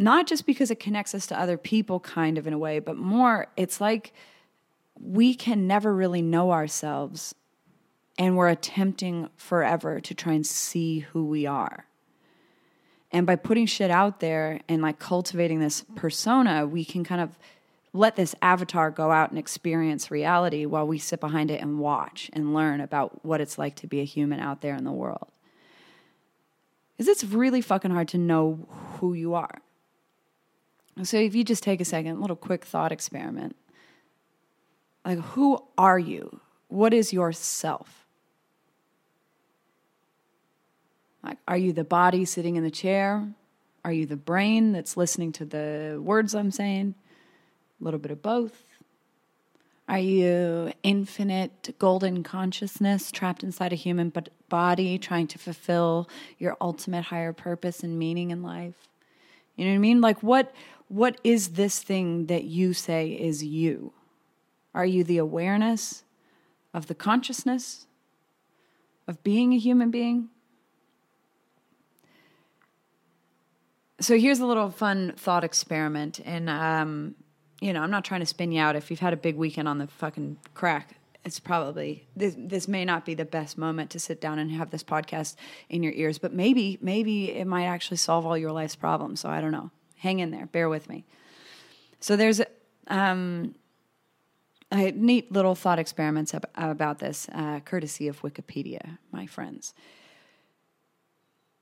[0.00, 2.96] not just because it connects us to other people, kind of in a way, but
[2.96, 4.14] more, it's like
[4.98, 7.34] we can never really know ourselves
[8.18, 11.84] and we're attempting forever to try and see who we are.
[13.12, 17.38] And by putting shit out there and like cultivating this persona, we can kind of
[17.92, 22.30] let this avatar go out and experience reality while we sit behind it and watch
[22.32, 25.28] and learn about what it's like to be a human out there in the world.
[26.96, 28.66] Because it's really fucking hard to know
[28.98, 29.60] who you are.
[31.04, 33.56] So if you just take a second, little quick thought experiment.
[35.04, 36.40] Like who are you?
[36.68, 38.06] What is yourself?
[41.22, 43.28] Like are you the body sitting in the chair?
[43.84, 46.94] Are you the brain that's listening to the words I'm saying?
[47.80, 48.64] A little bit of both.
[49.88, 54.12] Are you infinite golden consciousness trapped inside a human
[54.48, 56.08] body trying to fulfill
[56.38, 58.86] your ultimate higher purpose and meaning in life?
[59.56, 60.00] You know what I mean?
[60.00, 60.54] Like what
[60.90, 63.92] what is this thing that you say is you?
[64.74, 66.02] Are you the awareness
[66.74, 67.86] of the consciousness
[69.06, 70.30] of being a human being?
[74.00, 76.18] So here's a little fun thought experiment.
[76.24, 77.14] And, um,
[77.60, 78.74] you know, I'm not trying to spin you out.
[78.74, 82.84] If you've had a big weekend on the fucking crack, it's probably this, this may
[82.84, 85.36] not be the best moment to sit down and have this podcast
[85.68, 89.20] in your ears, but maybe maybe it might actually solve all your life's problems.
[89.20, 89.70] So I don't know.
[90.00, 90.46] Hang in there.
[90.46, 91.04] Bear with me.
[92.00, 92.40] So there's
[92.88, 93.54] um,
[94.72, 99.74] a neat little thought experiments ab- about this, uh, courtesy of Wikipedia, my friends.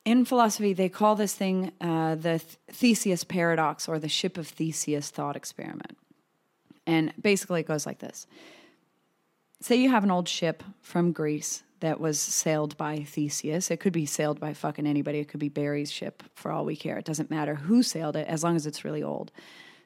[0.04, 4.46] In philosophy, they call this thing uh, the Th- Theseus paradox or the ship of
[4.46, 5.98] Theseus thought experiment.
[6.86, 8.26] And basically, it goes like this
[9.60, 13.70] Say you have an old ship from Greece that was sailed by Theseus.
[13.70, 15.18] It could be sailed by fucking anybody.
[15.18, 16.98] It could be Barry's ship for all we care.
[16.98, 19.30] It doesn't matter who sailed it as long as it's really old.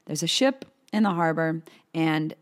[0.07, 1.63] There's a ship in the harbor
[1.95, 2.35] and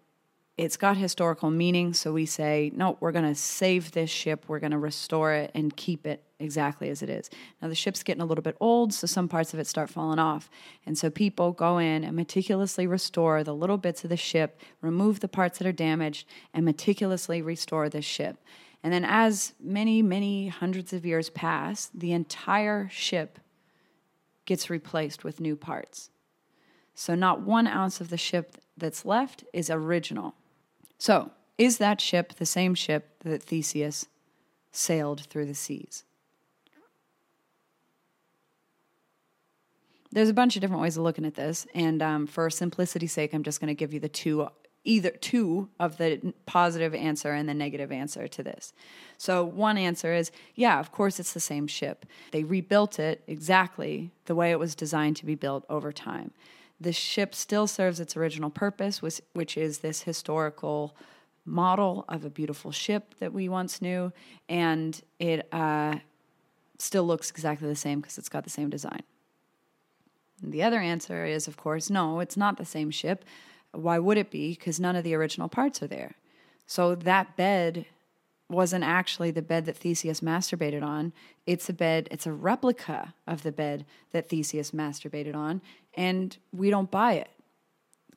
[0.61, 1.95] it's got historical meaning.
[1.95, 4.45] So we say, no, we're going to save this ship.
[4.47, 7.31] We're going to restore it and keep it exactly as it is.
[7.63, 10.19] Now, the ship's getting a little bit old, so some parts of it start falling
[10.19, 10.51] off.
[10.85, 15.21] And so people go in and meticulously restore the little bits of the ship, remove
[15.21, 18.37] the parts that are damaged, and meticulously restore this ship.
[18.83, 23.39] And then, as many, many hundreds of years pass, the entire ship
[24.47, 26.11] gets replaced with new parts.
[26.95, 30.35] So, not one ounce of the ship that's left is original.
[30.99, 34.07] So, is that ship the same ship that Theseus
[34.73, 36.05] sailed through the seas?
[40.13, 43.33] There's a bunch of different ways of looking at this, and um, for simplicity's sake,
[43.33, 44.49] I'm just going to give you the two,
[44.85, 48.73] either two of the positive answer and the negative answer to this.
[49.19, 52.07] So one answer is, yeah, of course it's the same ship.
[52.31, 56.31] They rebuilt it exactly the way it was designed to be built over time.
[56.81, 60.97] The ship still serves its original purpose, which, which is this historical
[61.45, 64.13] model of a beautiful ship that we once knew,
[64.49, 65.97] and it uh,
[66.79, 69.03] still looks exactly the same because it's got the same design.
[70.43, 73.25] The other answer is, of course, no, it's not the same ship.
[73.73, 74.51] Why would it be?
[74.51, 76.17] Because none of the original parts are there.
[76.67, 77.87] So that bed
[78.49, 81.13] wasn't actually the bed that Theseus masturbated on.
[81.47, 85.63] It's a bed, it's a replica of the bed that Theseus masturbated on,
[85.95, 87.31] and we don't buy it.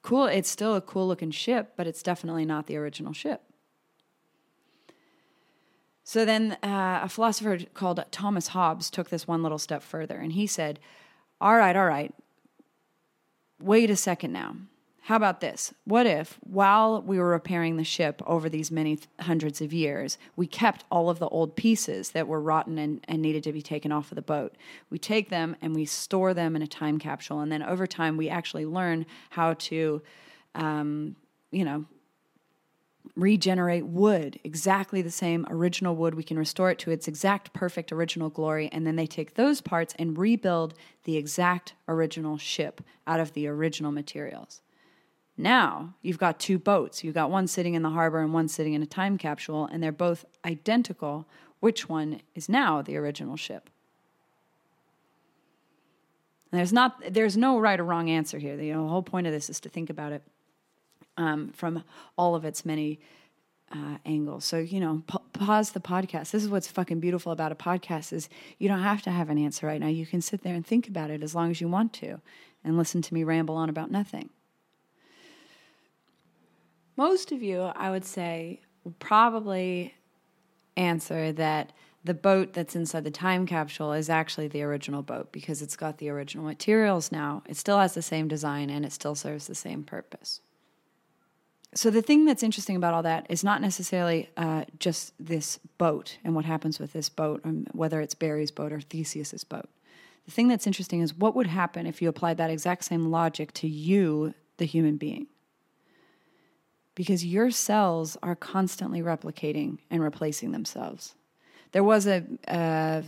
[0.01, 3.41] Cool, it's still a cool looking ship, but it's definitely not the original ship.
[6.03, 10.33] So then uh, a philosopher called Thomas Hobbes took this one little step further, and
[10.33, 10.79] he said,
[11.39, 12.13] all right, all right.
[13.61, 14.55] Wait a second now.
[15.07, 15.73] How about this?
[15.83, 20.47] What if, while we were repairing the ship over these many hundreds of years, we
[20.47, 23.91] kept all of the old pieces that were rotten and, and needed to be taken
[23.91, 24.55] off of the boat?
[24.89, 27.41] We take them and we store them in a time capsule.
[27.41, 30.01] And then over time, we actually learn how to,
[30.55, 31.17] um,
[31.51, 31.83] you know,
[33.17, 36.15] regenerate wood, exactly the same original wood.
[36.15, 38.69] We can restore it to its exact perfect original glory.
[38.71, 43.47] And then they take those parts and rebuild the exact original ship out of the
[43.47, 44.61] original materials.
[45.37, 47.03] Now you've got two boats.
[47.03, 49.81] You've got one sitting in the harbor and one sitting in a time capsule, and
[49.81, 51.25] they're both identical.
[51.59, 53.69] Which one is now the original ship?
[56.51, 58.55] And there's not there's no right or wrong answer here.
[58.55, 60.21] The, you know, the whole point of this is to think about it
[61.17, 61.83] um, from
[62.15, 62.99] all of its many
[63.71, 64.45] uh, angles.
[64.45, 66.29] So you know, pa- pause the podcast.
[66.29, 69.39] This is what's fucking beautiful about a podcast is you don't have to have an
[69.39, 69.87] answer right now.
[69.87, 72.21] You can sit there and think about it as long as you want to,
[72.63, 74.29] and listen to me ramble on about nothing.
[76.95, 79.95] Most of you, I would say, will probably
[80.77, 85.61] answer that the boat that's inside the time capsule is actually the original boat because
[85.61, 87.43] it's got the original materials now.
[87.47, 90.41] It still has the same design and it still serves the same purpose
[91.75, 96.17] so the thing that's interesting about all that is not necessarily uh, just this boat
[96.23, 99.69] and what happens with this boat, um, whether it's Barry's boat or Theseus's boat.
[100.25, 103.53] The thing that's interesting is what would happen if you applied that exact same logic
[103.55, 105.27] to you, the human being.
[106.95, 111.15] Because your cells are constantly replicating and replacing themselves.
[111.71, 113.03] There was a, a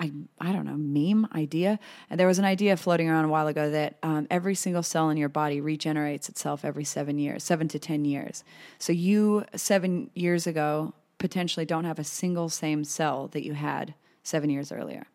[0.00, 1.78] I, I don't know, meme idea.
[2.08, 5.10] And there was an idea floating around a while ago that um, every single cell
[5.10, 8.42] in your body regenerates itself every seven years, seven to 10 years.
[8.78, 13.94] So you, seven years ago, potentially don't have a single same cell that you had
[14.22, 15.06] seven years earlier.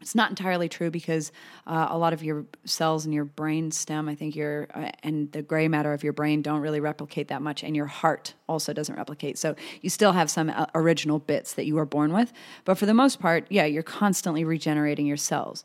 [0.00, 1.32] It's not entirely true because
[1.66, 5.30] uh, a lot of your cells in your brain stem, I think your uh, and
[5.32, 8.72] the gray matter of your brain don't really replicate that much, and your heart also
[8.72, 9.38] doesn't replicate.
[9.38, 12.32] So you still have some uh, original bits that you were born with,
[12.64, 15.64] but for the most part, yeah, you're constantly regenerating your cells.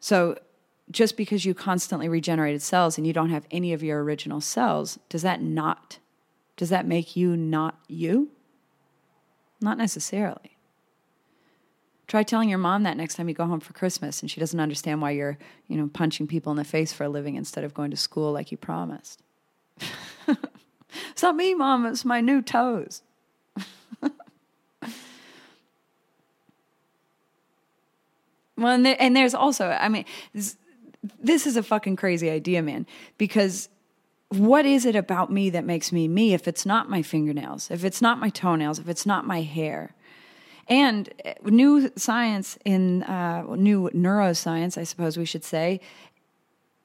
[0.00, 0.36] So
[0.90, 4.98] just because you constantly regenerated cells and you don't have any of your original cells,
[5.08, 5.98] does that not
[6.56, 8.30] does that make you not you?
[9.60, 10.57] Not necessarily.
[12.08, 14.58] Try telling your mom that next time you go home for Christmas and she doesn't
[14.58, 15.36] understand why you're,
[15.68, 18.32] you know, punching people in the face for a living instead of going to school
[18.32, 19.22] like you promised.
[20.26, 21.84] it's not me, mom.
[21.84, 23.02] It's my new toes.
[24.00, 24.12] well,
[28.56, 30.56] and, there, and there's also, I mean, this,
[31.20, 32.86] this is a fucking crazy idea, man,
[33.18, 33.68] because
[34.30, 37.84] what is it about me that makes me me if it's not my fingernails, if
[37.84, 39.94] it's not my toenails, if it's not my hair?
[40.68, 45.80] And uh, new science in uh, new neuroscience, I suppose we should say,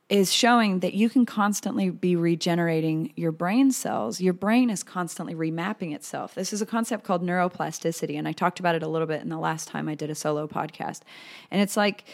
[0.10, 4.22] is showing that you can constantly be regenerating your brain cells.
[4.22, 6.36] Your brain is constantly remapping itself.
[6.36, 9.30] This is a concept called neuroplasticity, and I talked about it a little bit in
[9.30, 11.02] the last time I did a solo podcast.
[11.50, 12.06] And it's like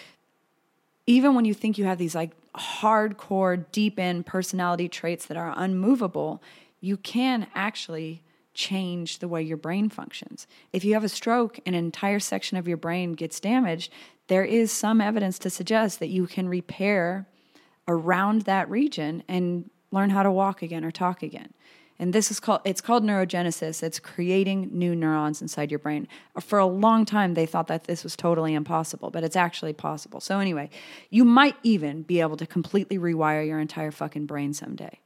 [1.08, 5.54] even when you think you have these like hardcore, deep in personality traits that are
[5.58, 6.42] unmovable,
[6.82, 8.22] you can actually
[8.60, 10.45] change the way your brain functions.
[10.74, 13.89] If you have a stroke an entire section of your brain gets damaged,
[14.28, 17.26] there is some evidence to suggest that you can repair
[17.88, 21.54] around that region and learn how to walk again or talk again.
[22.02, 23.82] And this is called it's called neurogenesis.
[23.82, 26.10] It's creating new neurons inside your brain.
[26.41, 30.19] For a long time they thought that this was totally impossible but it's actually possible.
[30.19, 30.69] So anyway
[31.10, 35.00] you might even be able to completely rewire your entire fucking brain someday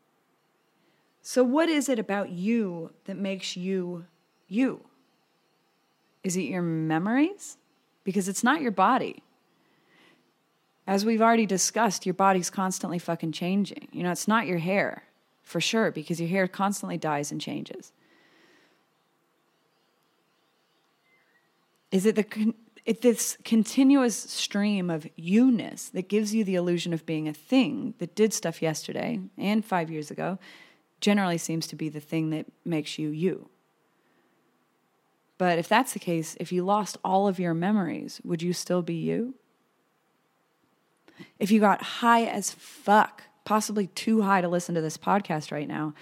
[1.24, 4.06] so what is it about you that makes you
[4.48, 4.86] you?
[6.24, 7.58] Is it your memories?
[8.04, 9.24] Because it's not your body.
[10.86, 13.88] As we've already discussed your body's constantly fucking changing.
[13.94, 15.04] You know it's not your hair
[15.42, 17.92] for sure, because your hair constantly dies and changes.
[21.92, 22.54] Is it the
[22.86, 27.94] it, this continuous stream of you-ness that gives you the illusion of being a thing
[28.00, 30.38] that did stuff yesterday and five years ago
[31.04, 33.50] generally seems to be the thing that makes you you.
[35.38, 38.82] But if that's the case, if you lost all of your memories, would you still
[38.82, 39.36] be you?
[41.40, 45.68] If you got high as fuck possibly too high to listen to this podcast right
[45.68, 45.94] now,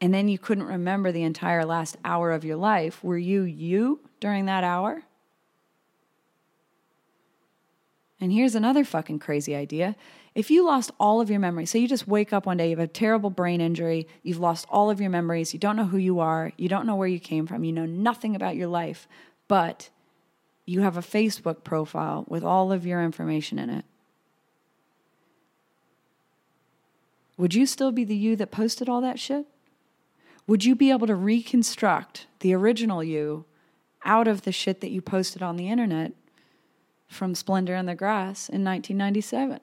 [0.00, 4.00] and then you couldn't remember the entire last hour of your life, were you you
[4.20, 5.02] during that hour?
[8.20, 9.96] And here's another fucking crazy idea.
[10.34, 12.76] If you lost all of your memories, so you just wake up one day, you
[12.76, 15.96] have a terrible brain injury, you've lost all of your memories, you don't know who
[15.96, 19.06] you are, you don't know where you came from, you know nothing about your life,
[19.46, 19.90] but
[20.66, 23.84] you have a Facebook profile with all of your information in it.
[27.36, 29.46] would you still be the you that posted all that shit?
[30.46, 33.44] Would you be able to reconstruct the original you
[34.04, 36.12] out of the shit that you posted on the internet
[37.08, 39.60] from Splendour in the Grass in 1997?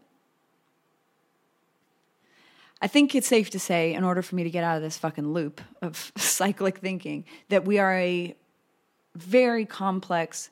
[2.82, 4.98] I think it's safe to say, in order for me to get out of this
[4.98, 8.36] fucking loop of cyclic thinking, that we are a
[9.16, 10.50] very complex,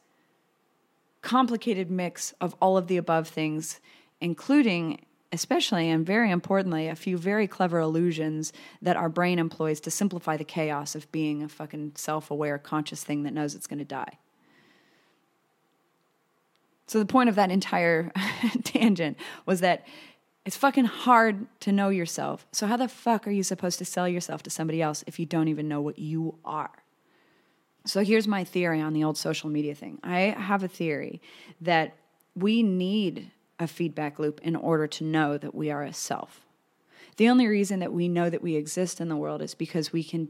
[1.22, 3.80] complicated mix of all of the above things,
[4.22, 5.00] including
[5.32, 10.36] especially and very importantly, a few very clever illusions that our brain employs to simplify
[10.36, 13.86] the chaos of being a fucking self aware, conscious thing that knows it's going to
[13.86, 14.18] die.
[16.88, 18.12] So, the point of that entire
[18.63, 19.86] tangent was that
[20.45, 22.47] it's fucking hard to know yourself.
[22.52, 25.25] So, how the fuck are you supposed to sell yourself to somebody else if you
[25.25, 26.71] don't even know what you are?
[27.86, 31.21] So, here's my theory on the old social media thing I have a theory
[31.62, 31.95] that
[32.36, 36.41] we need a feedback loop in order to know that we are a self.
[37.17, 40.04] The only reason that we know that we exist in the world is because we
[40.04, 40.30] can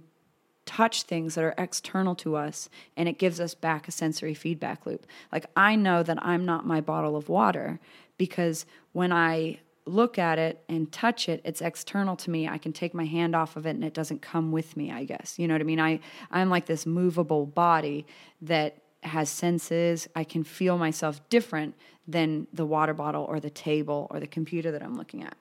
[0.65, 4.86] touch things that are external to us and it gives us back a sensory feedback
[4.86, 5.06] loop.
[5.32, 7.80] Like I know that I'm not my bottle of water
[8.17, 12.47] because when I look at it and touch it, it's external to me.
[12.47, 15.04] I can take my hand off of it and it doesn't come with me, I
[15.04, 15.38] guess.
[15.38, 15.80] You know what I mean?
[15.80, 15.99] I
[16.32, 18.06] I'm like this movable body
[18.41, 20.08] that has senses.
[20.15, 21.75] I can feel myself different
[22.08, 25.36] than the water bottle or the table or the computer that I'm looking at.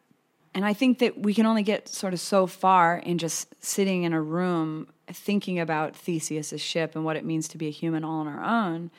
[0.54, 4.02] And I think that we can only get sort of so far in just sitting
[4.02, 8.04] in a room thinking about Theseus's ship and what it means to be a human
[8.04, 8.90] all on our own.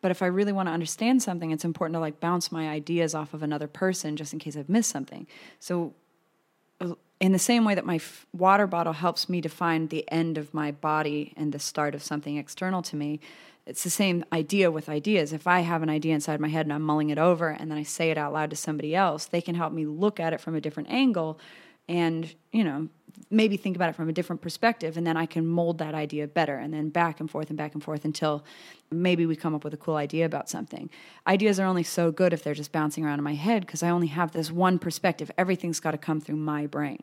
[0.00, 3.14] But if I really want to understand something, it's important to like bounce my ideas
[3.14, 5.26] off of another person just in case I've missed something.
[5.58, 5.94] So
[6.80, 10.10] uh, in the same way that my f- water bottle helps me to find the
[10.10, 13.20] end of my body and the start of something external to me,
[13.66, 15.32] it's the same idea with ideas.
[15.32, 17.78] If I have an idea inside my head and I'm mulling it over and then
[17.78, 20.40] I say it out loud to somebody else, they can help me look at it
[20.40, 21.38] from a different angle
[21.90, 22.88] and, you know,
[23.30, 26.28] maybe think about it from a different perspective and then I can mold that idea
[26.28, 28.44] better and then back and forth and back and forth until
[28.90, 30.88] maybe we come up with a cool idea about something.
[31.26, 33.90] Ideas are only so good if they're just bouncing around in my head because I
[33.90, 35.30] only have this one perspective.
[35.36, 37.02] Everything's got to come through my brain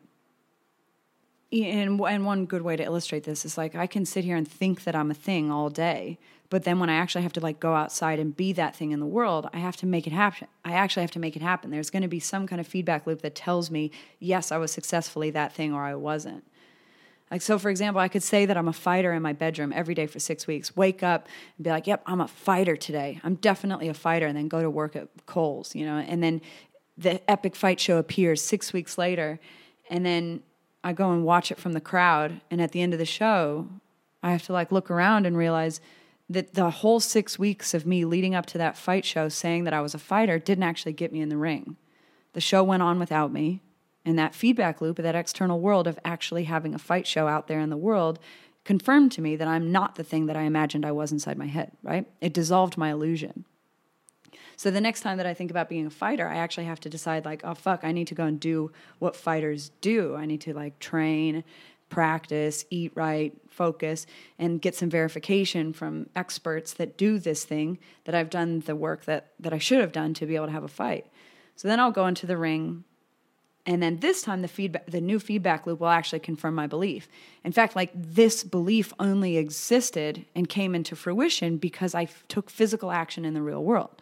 [1.50, 4.46] and and one good way to illustrate this is like I can sit here and
[4.46, 6.18] think that I'm a thing all day,
[6.50, 9.00] but then when I actually have to like go outside and be that thing in
[9.00, 10.48] the world, I have to make it happen.
[10.64, 11.70] I actually have to make it happen.
[11.70, 14.72] There's going to be some kind of feedback loop that tells me, yes, I was
[14.72, 16.44] successfully that thing or I wasn't.
[17.30, 19.94] Like, so for example, I could say that I'm a fighter in my bedroom every
[19.94, 21.28] day for six weeks, wake up
[21.58, 23.20] and be like, yep, I'm a fighter today.
[23.22, 24.26] I'm definitely a fighter.
[24.26, 26.40] And then go to work at Coles, you know, and then
[26.96, 29.38] the epic fight show appears six weeks later.
[29.90, 30.42] And then
[30.82, 32.40] I go and watch it from the crowd.
[32.50, 33.68] And at the end of the show,
[34.22, 35.80] I have to like look around and realize
[36.30, 39.72] that the whole six weeks of me leading up to that fight show saying that
[39.72, 41.76] I was a fighter didn't actually get me in the ring.
[42.34, 43.60] The show went on without me.
[44.04, 47.46] And that feedback loop of that external world of actually having a fight show out
[47.46, 48.18] there in the world
[48.64, 51.46] confirmed to me that I'm not the thing that I imagined I was inside my
[51.46, 52.06] head, right?
[52.20, 53.44] It dissolved my illusion.
[54.56, 56.88] So the next time that I think about being a fighter, I actually have to
[56.88, 60.16] decide like, oh fuck, I need to go and do what fighters do.
[60.16, 61.44] I need to like train,
[61.88, 64.06] practice, eat right, focus,
[64.38, 69.04] and get some verification from experts that do this thing that I've done the work
[69.06, 71.06] that that I should have done to be able to have a fight.
[71.56, 72.84] So then I'll go into the ring
[73.68, 77.06] and then this time the feedback the new feedback loop will actually confirm my belief.
[77.44, 82.48] In fact like this belief only existed and came into fruition because I f- took
[82.48, 84.00] physical action in the real world.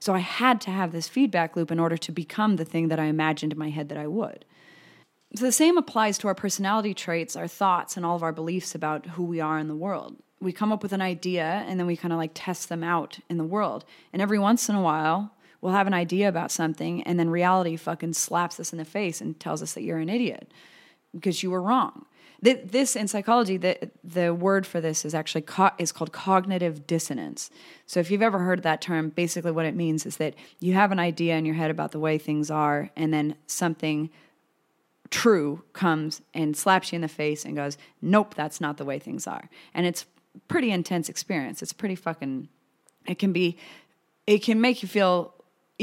[0.00, 2.98] So i had to have this feedback loop in order to become the thing that
[2.98, 4.46] i imagined in my head that i would.
[5.36, 8.74] So the same applies to our personality traits our thoughts and all of our beliefs
[8.74, 10.16] about who we are in the world.
[10.40, 13.18] We come up with an idea and then we kind of like test them out
[13.28, 13.84] in the world.
[14.10, 15.32] And every once in a while
[15.62, 19.22] we'll have an idea about something and then reality fucking slaps us in the face
[19.22, 20.52] and tells us that you're an idiot
[21.14, 22.04] because you were wrong.
[22.42, 27.50] This in psychology, the the word for this is actually co- is called cognitive dissonance.
[27.86, 30.90] So if you've ever heard that term, basically what it means is that you have
[30.90, 34.10] an idea in your head about the way things are, and then something
[35.08, 38.98] true comes and slaps you in the face and goes, "Nope, that's not the way
[38.98, 40.04] things are." And it's
[40.48, 41.62] pretty intense experience.
[41.62, 42.48] It's pretty fucking.
[43.06, 43.56] It can be,
[44.26, 45.32] it can make you feel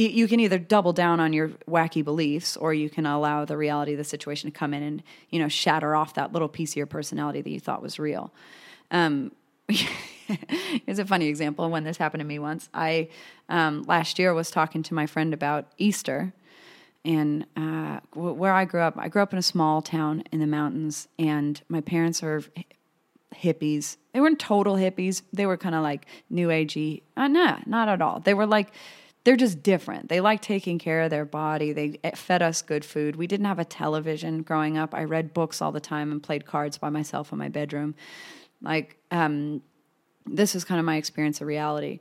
[0.08, 3.92] you can either double down on your wacky beliefs or you can allow the reality
[3.94, 6.78] of the situation to come in and you know shatter off that little piece of
[6.78, 8.32] your personality that you thought was real.
[8.92, 9.32] Um,
[9.70, 12.70] a funny example when this happened to me once.
[12.74, 13.10] I
[13.50, 16.34] um, last year was talking to my friend about easter
[17.06, 18.96] and uh, where i grew up.
[18.98, 22.42] I grew up in a small town in the mountains and my parents are
[23.36, 23.98] hippies.
[24.14, 25.22] They weren't total hippies.
[25.32, 27.02] They were kind of like new agey.
[27.16, 28.20] Uh, nah not at all.
[28.20, 28.72] They were like
[29.24, 30.10] they're just different.
[30.10, 31.74] They like taking care of their body.
[31.74, 33.16] They fed us good food.
[33.16, 34.96] We didn't have a television growing up.
[34.96, 37.96] I read books all the time and played cards by myself in my bedroom.
[38.62, 39.62] Like, um,
[40.26, 42.00] this is kind of my experience of reality.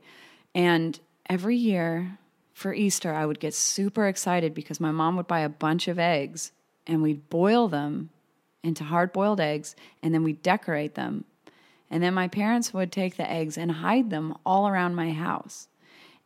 [0.55, 0.99] And
[1.29, 2.17] every year
[2.53, 5.99] for Easter, I would get super excited because my mom would buy a bunch of
[5.99, 6.51] eggs
[6.87, 8.09] and we'd boil them
[8.63, 11.25] into hard boiled eggs and then we'd decorate them.
[11.89, 15.67] And then my parents would take the eggs and hide them all around my house.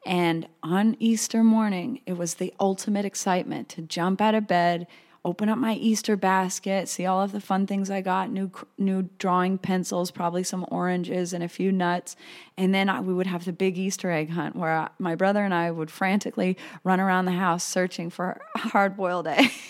[0.06, 4.88] And on Easter morning, it was the ultimate excitement to jump out of bed,
[5.26, 9.04] open up my Easter basket, see all of the fun things I got new new
[9.18, 12.18] drawing pencils, probably some oranges and a few nuts.
[12.58, 15.46] And then I, we would have the big Easter egg hunt where I, my brother
[15.46, 19.54] and I would frantically run around the house searching for hard boiled eggs.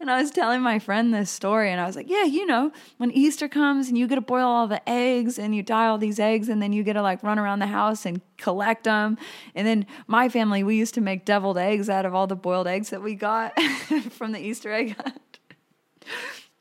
[0.00, 2.70] And I was telling my friend this story, and I was like, Yeah, you know,
[2.98, 5.98] when Easter comes and you get to boil all the eggs and you dye all
[5.98, 9.18] these eggs, and then you get to like run around the house and collect them.
[9.56, 12.68] And then my family, we used to make deviled eggs out of all the boiled
[12.68, 13.60] eggs that we got
[14.10, 15.40] from the Easter egg hunt.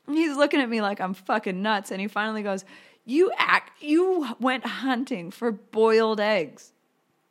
[0.08, 2.66] He's looking at me like I'm fucking nuts, and he finally goes,
[3.06, 6.72] You act, you went hunting for boiled eggs.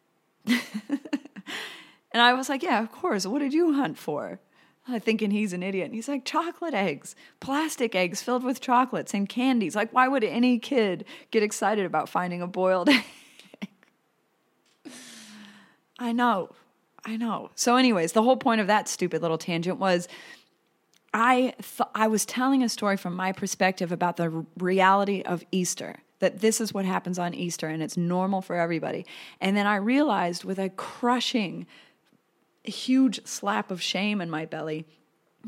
[0.47, 0.61] and
[2.15, 3.27] I was like, Yeah, of course.
[3.27, 4.39] What did you hunt for?
[5.01, 5.87] Thinking he's an idiot.
[5.87, 9.75] And he's like, chocolate eggs, plastic eggs filled with chocolates and candies.
[9.75, 13.05] Like, why would any kid get excited about finding a boiled egg?
[15.99, 16.51] I know.
[17.05, 17.51] I know.
[17.55, 20.09] So, anyways, the whole point of that stupid little tangent was
[21.15, 25.97] I th- I was telling a story from my perspective about the reality of Easter.
[26.19, 29.05] That this is what happens on Easter and it's normal for everybody.
[29.41, 31.67] And then I realized with a crushing
[32.71, 34.87] huge slap of shame in my belly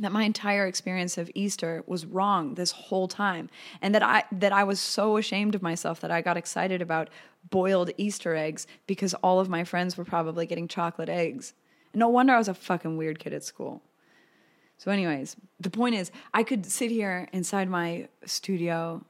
[0.00, 3.50] that my entire experience of Easter was wrong this whole time
[3.82, 7.10] and that I that I was so ashamed of myself that I got excited about
[7.50, 11.54] boiled Easter eggs because all of my friends were probably getting chocolate eggs.
[11.94, 13.82] No wonder I was a fucking weird kid at school.
[14.76, 19.04] So anyways, the point is I could sit here inside my studio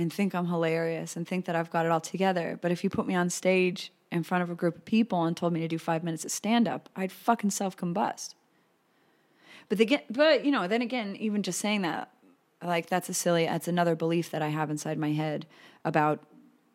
[0.00, 2.90] and think I'm hilarious and think that I've got it all together, but if you
[2.90, 5.68] put me on stage in front of a group of people and told me to
[5.68, 8.34] do five minutes of stand up, I'd fucking self combust.
[9.68, 12.10] But the, but you know, then again, even just saying that,
[12.64, 15.46] like that's a silly, that's another belief that I have inside my head
[15.84, 16.20] about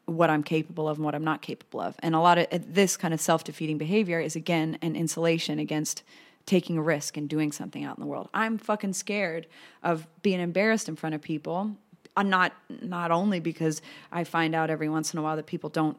[0.05, 1.95] what I'm capable of and what I'm not capable of.
[1.99, 6.03] And a lot of this kind of self defeating behavior is again an insulation against
[6.45, 8.29] taking a risk and doing something out in the world.
[8.33, 9.47] I'm fucking scared
[9.81, 11.75] of being embarrassed in front of people.
[12.17, 15.69] Uh, not not only because I find out every once in a while that people
[15.69, 15.97] don't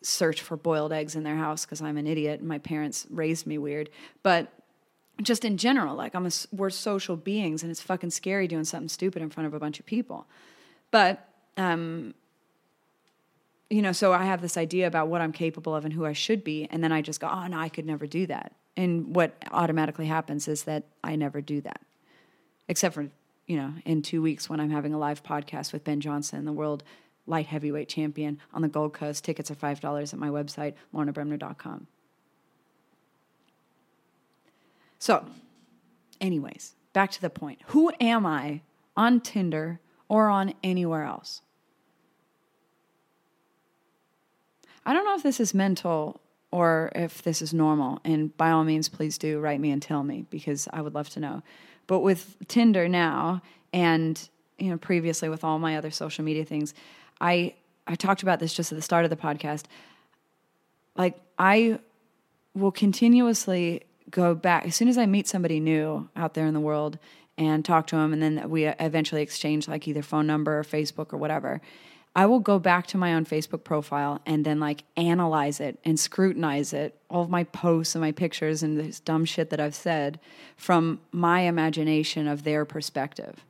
[0.00, 3.46] search for boiled eggs in their house because I'm an idiot and my parents raised
[3.46, 3.90] me weird,
[4.22, 4.52] but
[5.22, 8.88] just in general, like I'm a, we're social beings and it's fucking scary doing something
[8.88, 10.26] stupid in front of a bunch of people.
[10.90, 12.14] But um,
[13.70, 16.12] you know, so I have this idea about what I'm capable of and who I
[16.12, 18.52] should be, and then I just go, oh no, I could never do that.
[18.76, 21.80] And what automatically happens is that I never do that,
[22.68, 23.08] except for
[23.46, 26.52] you know, in two weeks when I'm having a live podcast with Ben Johnson, the
[26.52, 26.82] world
[27.26, 29.24] light heavyweight champion on the Gold Coast.
[29.24, 31.86] Tickets are five dollars at my website, lornabremner.com.
[34.98, 35.26] So,
[36.20, 37.60] anyways, back to the point.
[37.68, 38.62] Who am I
[38.96, 41.42] on Tinder or on anywhere else?
[44.86, 46.20] I don't know if this is mental
[46.50, 48.00] or if this is normal.
[48.04, 51.08] And by all means, please do write me and tell me because I would love
[51.10, 51.42] to know.
[51.86, 54.28] But with Tinder now and
[54.58, 56.74] you know previously with all my other social media things,
[57.20, 57.54] I
[57.86, 59.64] I talked about this just at the start of the podcast.
[60.96, 61.78] Like I
[62.54, 66.60] will continuously go back as soon as I meet somebody new out there in the
[66.60, 66.98] world
[67.36, 71.12] and talk to them and then we eventually exchange like either phone number or Facebook
[71.12, 71.60] or whatever.
[72.16, 75.98] I will go back to my own Facebook profile and then like analyze it and
[75.98, 79.74] scrutinize it, all of my posts and my pictures and this dumb shit that I've
[79.74, 80.20] said
[80.56, 83.44] from my imagination of their perspective.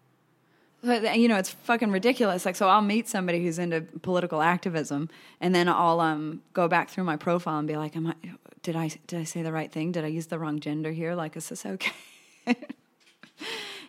[0.82, 2.44] But, you know, it's fucking ridiculous.
[2.44, 5.08] Like, so I'll meet somebody who's into political activism,
[5.40, 8.14] and then I'll um, go back through my profile and be like, "Am I?
[8.62, 9.92] Did I did I say the right thing?
[9.92, 11.14] Did I use the wrong gender here?
[11.14, 11.90] Like, is this okay?"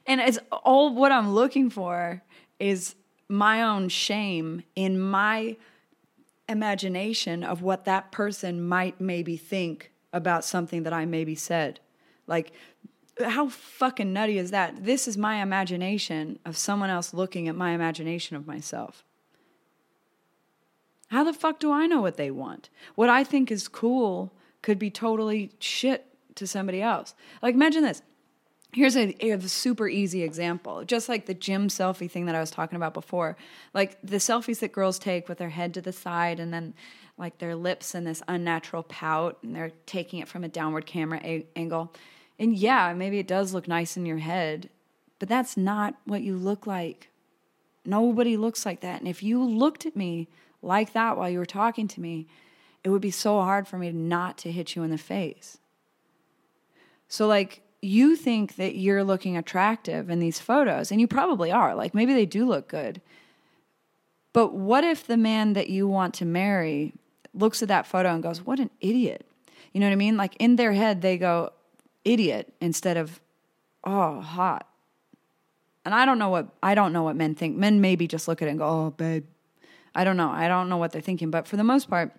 [0.07, 2.23] and it's all what I'm looking for
[2.59, 2.95] is
[3.27, 5.57] my own shame in my
[6.47, 11.79] imagination of what that person might maybe think about something that I maybe said.
[12.27, 12.51] Like,
[13.23, 14.83] how fucking nutty is that?
[14.83, 19.03] This is my imagination of someone else looking at my imagination of myself.
[21.09, 22.69] How the fuck do I know what they want?
[22.95, 26.05] What I think is cool could be totally shit
[26.35, 27.15] to somebody else.
[27.41, 28.01] Like, imagine this
[28.75, 30.83] here's a, a, super easy example.
[30.83, 33.37] Just like the gym selfie thing that i was talking about before
[33.73, 36.73] like the selfies that girls take with their head to the side and then
[37.17, 41.21] like their lips in this unnatural pout and they're taking it from a downward camera
[41.23, 41.93] a- angle.
[42.37, 44.69] And yeah maybe it does look nice in your head
[45.19, 47.09] but that's not what you look like.
[47.85, 48.99] Nobody looks like that.
[48.99, 50.27] And if you looked at me
[50.61, 52.27] like that while you were talking to me
[52.83, 55.57] it would be so hard for me not to hit you in the face.
[57.07, 61.75] So like you think that you're looking attractive in these photos, and you probably are.
[61.75, 63.01] Like maybe they do look good.
[64.33, 66.93] But what if the man that you want to marry
[67.33, 69.25] looks at that photo and goes, What an idiot?
[69.71, 70.17] You know what I mean?
[70.17, 71.51] Like in their head, they go,
[72.03, 73.19] Idiot, instead of,
[73.83, 74.67] Oh, hot.
[75.85, 77.55] And I don't know what I don't know what men think.
[77.55, 79.25] Men maybe just look at it and go, "Oh, babe."
[79.93, 80.29] I don't know.
[80.29, 82.11] I don't know what they're thinking, but for the most part,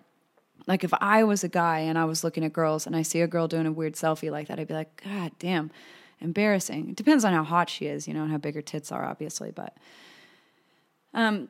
[0.67, 3.21] like if I was a guy and I was looking at girls and I see
[3.21, 5.71] a girl doing a weird selfie like that, I'd be like, God damn,
[6.19, 6.89] embarrassing.
[6.89, 9.05] It depends on how hot she is, you know, and how big her tits are,
[9.05, 9.51] obviously.
[9.51, 9.75] But
[11.13, 11.47] um,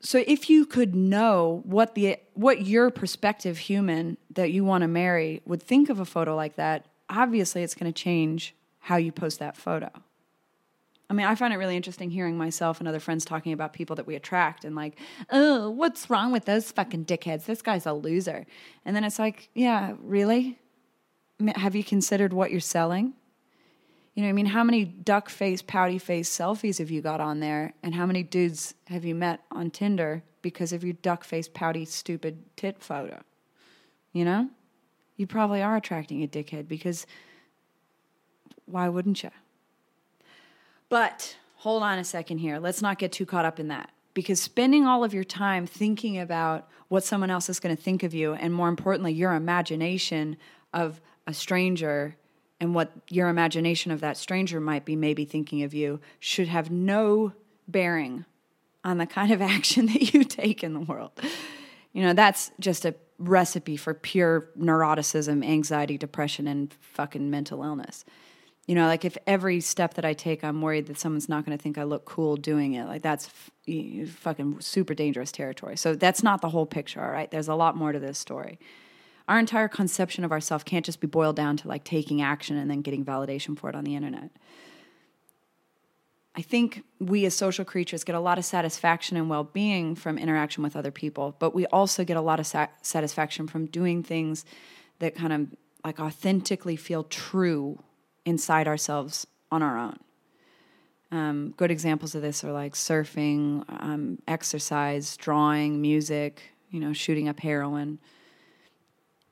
[0.00, 4.88] so if you could know what the what your prospective human that you want to
[4.88, 9.12] marry would think of a photo like that, obviously it's going to change how you
[9.12, 9.90] post that photo.
[11.08, 13.94] I mean, I find it really interesting hearing myself and other friends talking about people
[13.96, 14.98] that we attract and like,
[15.30, 17.44] oh, what's wrong with those fucking dickheads?
[17.44, 18.44] This guy's a loser.
[18.84, 20.58] And then it's like, yeah, really?
[21.54, 23.14] Have you considered what you're selling?
[24.14, 27.38] You know, I mean, how many duck face, pouty face selfies have you got on
[27.38, 27.74] there?
[27.82, 31.84] And how many dudes have you met on Tinder because of your duck face, pouty,
[31.84, 33.20] stupid tit photo?
[34.12, 34.48] You know?
[35.16, 37.06] You probably are attracting a dickhead because
[38.64, 39.30] why wouldn't you?
[40.88, 42.58] But hold on a second here.
[42.58, 43.90] Let's not get too caught up in that.
[44.14, 48.02] Because spending all of your time thinking about what someone else is going to think
[48.02, 50.36] of you, and more importantly, your imagination
[50.72, 52.16] of a stranger
[52.60, 56.70] and what your imagination of that stranger might be maybe thinking of you, should have
[56.70, 57.32] no
[57.68, 58.24] bearing
[58.82, 61.12] on the kind of action that you take in the world.
[61.92, 68.04] You know, that's just a recipe for pure neuroticism, anxiety, depression, and fucking mental illness
[68.66, 71.56] you know like if every step that i take i'm worried that someone's not going
[71.56, 73.50] to think i look cool doing it like that's f-
[74.06, 75.76] fucking super dangerous territory.
[75.76, 77.30] So that's not the whole picture all right?
[77.30, 78.58] There's a lot more to this story.
[79.28, 82.70] Our entire conception of ourselves can't just be boiled down to like taking action and
[82.70, 84.30] then getting validation for it on the internet.
[86.36, 90.62] I think we as social creatures get a lot of satisfaction and well-being from interaction
[90.62, 94.44] with other people but we also get a lot of sa- satisfaction from doing things
[94.98, 95.48] that kind of
[95.84, 97.82] like authentically feel true
[98.26, 99.98] inside ourselves on our own.
[101.12, 107.28] Um, good examples of this are like surfing, um, exercise, drawing, music, you know, shooting
[107.28, 107.98] up heroin.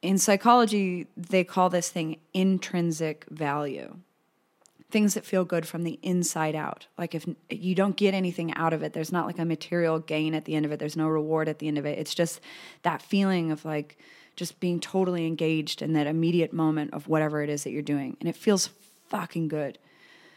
[0.00, 3.96] In psychology, they call this thing intrinsic value.
[4.90, 6.86] Things that feel good from the inside out.
[6.96, 10.34] Like if you don't get anything out of it, there's not like a material gain
[10.34, 11.98] at the end of it, there's no reward at the end of it.
[11.98, 12.40] It's just
[12.82, 13.98] that feeling of like
[14.36, 18.16] just being totally engaged in that immediate moment of whatever it is that you're doing.
[18.20, 18.70] And it feels
[19.08, 19.78] fucking good.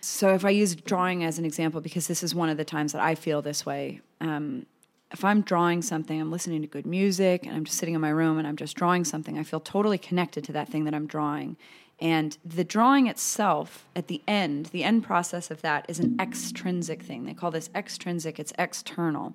[0.01, 2.93] So if I use drawing as an example, because this is one of the times
[2.93, 4.65] that I feel this way, um,
[5.11, 8.09] if I'm drawing something, I'm listening to good music, and I'm just sitting in my
[8.09, 11.07] room and I'm just drawing something, I feel totally connected to that thing that I'm
[11.07, 11.57] drawing.
[11.99, 17.01] And the drawing itself, at the end, the end process of that is an extrinsic
[17.01, 17.25] thing.
[17.25, 19.33] They call this extrinsic, it's external.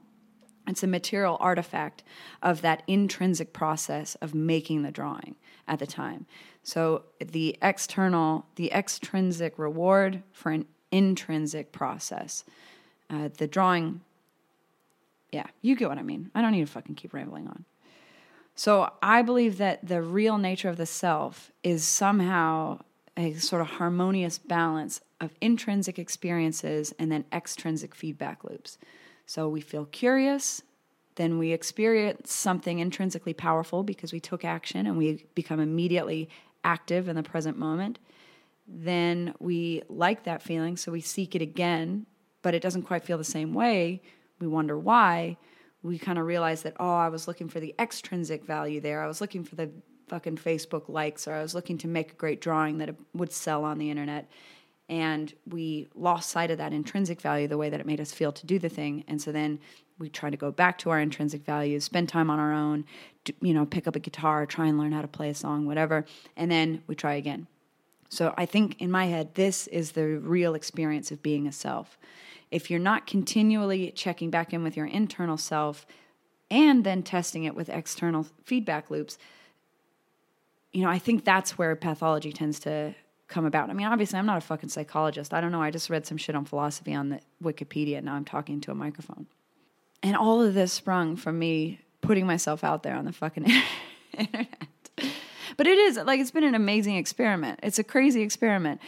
[0.67, 2.03] It's a material artifact
[2.43, 5.37] of that intrinsic process of making the drawing
[5.67, 6.27] at the time.
[6.63, 12.45] So the external, the extrinsic reward for an intrinsic process.
[13.11, 14.01] Uh, the drawing,
[15.33, 16.31] yeah, you get what I mean.
[16.35, 17.65] I don't need to fucking keep rambling on.
[18.55, 22.81] So I believe that the real nature of the self is somehow
[23.17, 28.79] a sort of harmonious balance of intrinsic experiences and then extrinsic feedback loops.
[29.27, 30.63] So we feel curious,
[31.17, 36.29] then we experience something intrinsically powerful because we took action and we become immediately
[36.65, 37.99] active in the present moment.
[38.67, 42.07] Then we like that feeling, so we seek it again,
[42.41, 44.03] but it doesn't quite feel the same way.
[44.39, 45.37] We wonder why.
[45.83, 49.03] We kind of realize that, oh, I was looking for the extrinsic value there.
[49.03, 49.71] I was looking for the
[50.09, 53.65] fucking Facebook likes, or I was looking to make a great drawing that would sell
[53.65, 54.31] on the internet
[54.89, 58.33] and we lost sight of that intrinsic value the way that it made us feel
[58.33, 59.05] to do the thing.
[59.09, 59.59] And so then
[59.99, 62.85] we try to go back to our intrinsic values spend time on our own
[63.41, 66.05] you know pick up a guitar try and learn how to play a song whatever
[66.37, 67.47] and then we try again.
[68.09, 71.99] So i think in my head this is the real experience of being a self.
[72.51, 75.87] If you're not continually checking back in with your internal self
[76.51, 79.19] and then testing it with external feedback loops
[80.73, 82.95] you know i think that's where pathology tends to
[83.33, 83.71] come about.
[83.71, 85.33] I mean, obviously, I'm not a fucking psychologist.
[85.33, 85.63] I don't know.
[85.63, 87.97] I just read some shit on philosophy on the Wikipedia.
[87.97, 89.27] And now I'm talking to a microphone.
[90.03, 93.47] And all of this sprung from me putting myself out there on the fucking
[94.19, 94.69] internet.
[95.57, 97.61] But it is like it's been an amazing experiment.
[97.63, 98.81] It's a crazy experiment.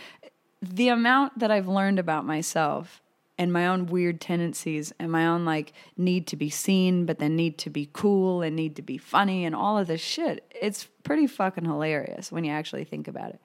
[0.62, 3.02] The amount that I've learned about myself
[3.38, 7.34] and my own weird tendencies and my own like need to be seen but then
[7.34, 10.44] need to be cool and need to be funny and all of this shit.
[10.60, 13.40] It's pretty fucking hilarious when you actually think about it.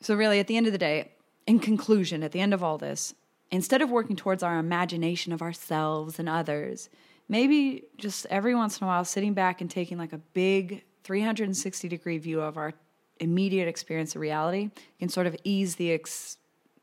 [0.00, 1.12] So, really, at the end of the day,
[1.46, 3.14] in conclusion, at the end of all this,
[3.50, 6.88] instead of working towards our imagination of ourselves and others,
[7.28, 11.88] maybe just every once in a while sitting back and taking like a big 360
[11.88, 12.74] degree view of our
[13.20, 16.36] immediate experience of reality can sort of ease the ex-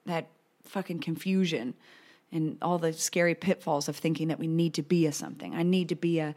[0.06, 0.28] that
[0.64, 1.74] fucking confusion
[2.32, 5.54] and all the scary pitfalls of thinking that we need to be a something.
[5.54, 6.34] I need to be a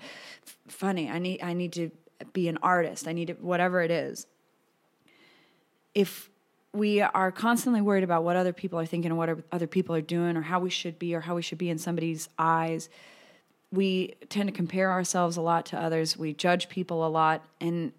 [0.47, 1.09] f- funny.
[1.09, 1.91] I need I need to
[2.33, 3.09] be an artist.
[3.09, 4.27] I need to whatever it is.
[5.95, 6.29] If
[6.77, 10.01] we are constantly worried about what other people are thinking and what other people are
[10.01, 12.89] doing or how we should be or how we should be in somebody's eyes.
[13.72, 16.16] We tend to compare ourselves a lot to others.
[16.16, 17.93] We judge people a lot and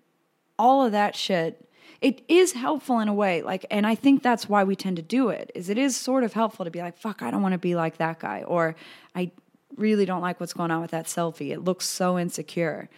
[0.57, 1.63] all of that shit
[2.01, 5.01] it is helpful in a way like and i think that's why we tend to
[5.01, 7.53] do it is it is sort of helpful to be like fuck i don't want
[7.53, 8.75] to be like that guy or
[9.15, 9.29] i
[9.75, 12.89] really don't like what's going on with that selfie it looks so insecure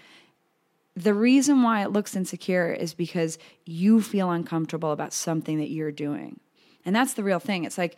[0.96, 5.92] the reason why it looks insecure is because you feel uncomfortable about something that you're
[5.92, 6.40] doing.
[6.86, 7.64] And that's the real thing.
[7.64, 7.98] It's like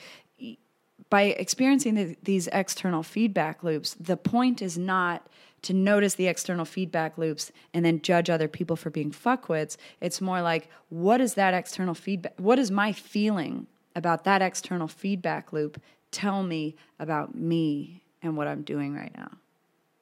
[1.09, 5.27] by experiencing the, these external feedback loops, the point is not
[5.63, 9.77] to notice the external feedback loops and then judge other people for being fuckwits.
[9.99, 12.33] It's more like, what is that external feedback?
[12.37, 15.79] What is my feeling about that external feedback loop
[16.09, 19.31] tell me about me and what I'm doing right now?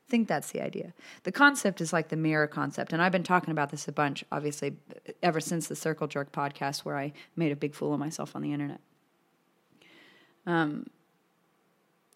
[0.10, 0.93] Think that's the idea.
[1.24, 2.93] The concept is like the mirror concept.
[2.93, 4.76] And I've been talking about this a bunch, obviously,
[5.22, 8.41] ever since the Circle Jerk podcast, where I made a big fool of myself on
[8.41, 8.80] the internet.
[10.45, 10.88] Um,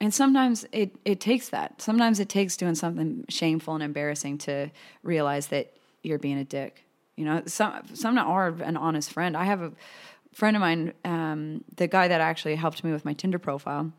[0.02, 1.82] and sometimes it, it takes that.
[1.82, 4.70] Sometimes it takes doing something shameful and embarrassing to
[5.04, 6.84] realize that you're being a dick.
[7.16, 9.38] You know, some some are an honest friend.
[9.38, 9.72] I have a
[10.34, 13.94] friend of mine, um, the guy that actually helped me with my Tinder profile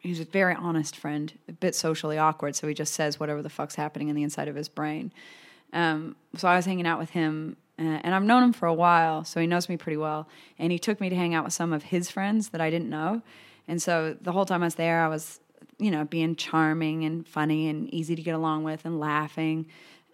[0.00, 3.50] he's a very honest friend, a bit socially awkward, so he just says whatever the
[3.50, 5.12] fuck's happening in the inside of his brain.
[5.72, 8.74] Um, so I was hanging out with him, uh, and I've known him for a
[8.74, 10.28] while, so he knows me pretty well.
[10.58, 12.90] And he took me to hang out with some of his friends that I didn't
[12.90, 13.22] know.
[13.68, 15.38] And so the whole time I was there, I was,
[15.78, 19.66] you know, being charming and funny and easy to get along with and laughing.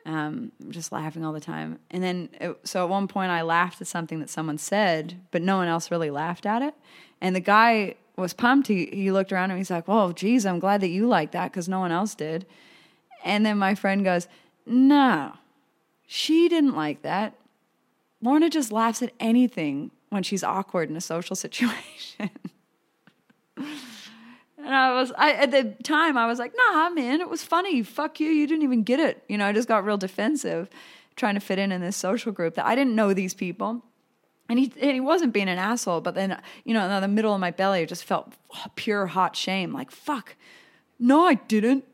[0.07, 1.81] Um, just laughing all the time.
[1.91, 5.43] And then, it, so at one point, I laughed at something that someone said, but
[5.43, 6.75] no one else really laughed at it.
[7.21, 8.69] And the guy was pumped.
[8.69, 11.51] He, he looked around and he's like, "Well, geez, I'm glad that you like that
[11.51, 12.47] because no one else did."
[13.25, 14.29] And then my friend goes,
[14.65, 15.33] "No,
[16.07, 17.35] she didn't like that.
[18.23, 22.31] Lorna just laughs at anything when she's awkward in a social situation."
[24.67, 27.85] And I was, I at the time, I was like, "Nah, man, it was funny.
[27.85, 28.29] Fuck you.
[28.29, 30.69] You didn't even get it." You know, I just got real defensive,
[31.15, 33.85] trying to fit in in this social group that I didn't know these people,
[34.49, 36.01] and he and he wasn't being an asshole.
[36.01, 38.33] But then, you know, in the middle of my belly, it just felt
[38.75, 39.73] pure hot shame.
[39.73, 40.35] Like, fuck,
[40.99, 41.85] no, I didn't.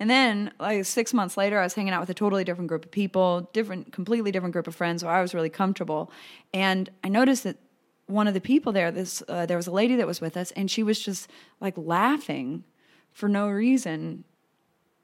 [0.00, 2.86] And then, like six months later, I was hanging out with a totally different group
[2.86, 6.10] of people, different, completely different group of friends, where I was really comfortable.
[6.54, 7.58] And I noticed that
[8.06, 10.52] one of the people there, this uh, there was a lady that was with us,
[10.52, 11.28] and she was just
[11.60, 12.64] like laughing
[13.12, 14.24] for no reason,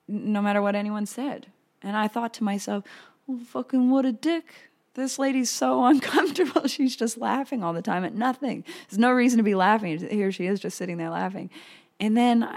[0.06, 1.46] no matter what anyone said.
[1.82, 2.84] And I thought to myself,
[3.26, 4.70] well, fucking what a dick.
[4.94, 6.68] This lady's so uncomfortable.
[6.68, 8.64] She's just laughing all the time at nothing.
[8.88, 9.98] There's no reason to be laughing.
[9.98, 11.50] Here she is just sitting there laughing.
[11.98, 12.56] And then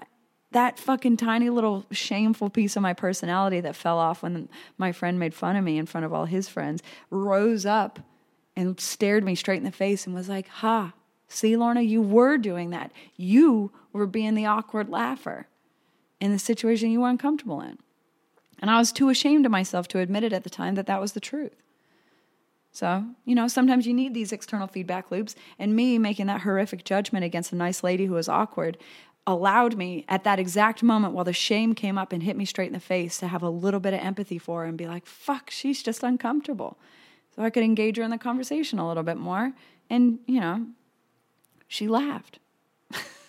[0.52, 5.20] that fucking tiny little shameful piece of my personality that fell off when my friend
[5.20, 8.00] made fun of me in front of all his friends rose up
[8.56, 10.94] and stared me straight in the face and was like, Ha,
[11.28, 12.92] see, Lorna, you were doing that.
[13.16, 15.48] You were being the awkward laugher
[16.20, 17.78] in the situation you were uncomfortable in.
[18.60, 21.02] And I was too ashamed of myself to admit it at the time that that
[21.02, 21.56] was the truth.
[22.72, 25.36] So, you know, sometimes you need these external feedback loops.
[25.60, 28.78] And me making that horrific judgment against a nice lady who was awkward
[29.28, 32.68] allowed me at that exact moment while the shame came up and hit me straight
[32.68, 35.06] in the face to have a little bit of empathy for her and be like,
[35.06, 36.78] fuck, she's just uncomfortable
[37.36, 39.54] so I could engage her in the conversation a little bit more.
[39.90, 40.68] And, you know,
[41.68, 42.40] she laughed.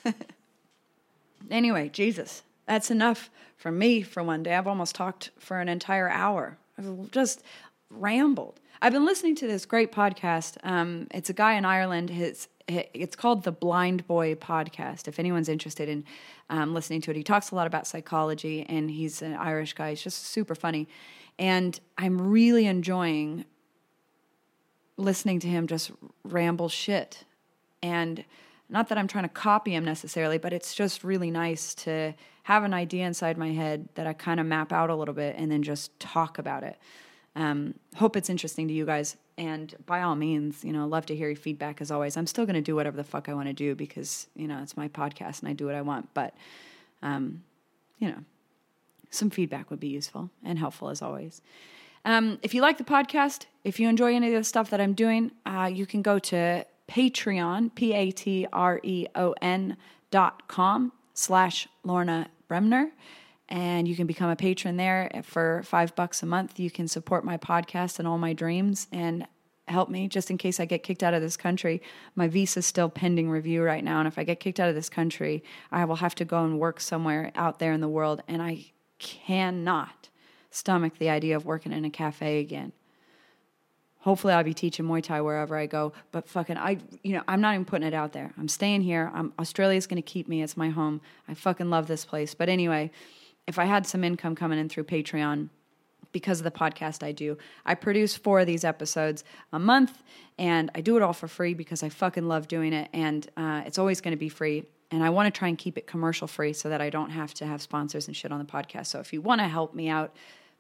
[1.51, 4.55] anyway, Jesus, that's enough for me for one day.
[4.55, 6.57] I've almost talked for an entire hour.
[6.79, 7.43] I've just
[7.91, 8.61] rambled.
[8.81, 10.57] I've been listening to this great podcast.
[10.63, 12.11] Um, it's a guy in Ireland.
[12.11, 15.07] His it's called the Blind Boy Podcast.
[15.07, 16.05] If anyone's interested in
[16.51, 19.91] um, listening to it, he talks a lot about psychology, and he's an Irish guy.
[19.91, 20.89] He's just super funny,
[21.39, 23.45] and I'm really enjoying
[24.97, 25.91] listening to him just
[26.25, 27.25] ramble shit.
[27.83, 28.25] And
[28.69, 32.65] not that I'm trying to copy him necessarily, but it's just really nice to have
[32.65, 35.51] an idea inside my head that I kind of map out a little bit and
[35.51, 36.77] then just talk about it.
[37.35, 39.17] Um, hope it's interesting to you guys.
[39.39, 42.17] And by all means, you know, love to hear your feedback as always.
[42.17, 44.61] I'm still going to do whatever the fuck I want to do because, you know,
[44.63, 46.09] it's my podcast and I do what I want.
[46.15, 46.35] But,
[47.03, 47.43] um,
[47.99, 48.25] you know,
[49.11, 51.43] some feedback would be useful and helpful as always.
[52.07, 54.95] Um, if you like the podcast, if you enjoy any of the stuff that I'm
[54.95, 59.77] doing, uh, you can go to Patreon, P A T R E O N
[60.13, 62.93] dot com slash Lorna Bremner.
[63.49, 66.61] And you can become a patron there for five bucks a month.
[66.61, 69.27] You can support my podcast and all my dreams and
[69.67, 71.83] help me just in case I get kicked out of this country.
[72.15, 73.99] My visa is still pending review right now.
[73.99, 75.43] And if I get kicked out of this country,
[75.73, 78.23] I will have to go and work somewhere out there in the world.
[78.29, 78.67] And I
[79.01, 80.09] cannot
[80.57, 82.73] stomach the idea of working in a cafe again.
[84.01, 85.93] Hopefully, I'll be teaching Muay Thai wherever I go.
[86.13, 88.33] But fucking, I, you know, I'm not even putting it out there.
[88.39, 89.11] I'm staying here.
[89.13, 90.43] I'm, Australia's going to keep me.
[90.43, 91.01] It's my home.
[91.29, 92.33] I fucking love this place.
[92.33, 92.93] But anyway,
[93.49, 95.49] if I had some income coming in through Patreon,
[96.13, 97.37] because of the podcast I do.
[97.67, 100.03] I produce four of these episodes a month,
[100.39, 103.65] and I do it all for free because I fucking love doing it, and uh,
[103.67, 104.65] it's always going to be free.
[104.91, 107.35] And I want to try and keep it commercial free so that I don't have
[107.35, 108.87] to have sponsors and shit on the podcast.
[108.87, 110.17] So if you want to help me out,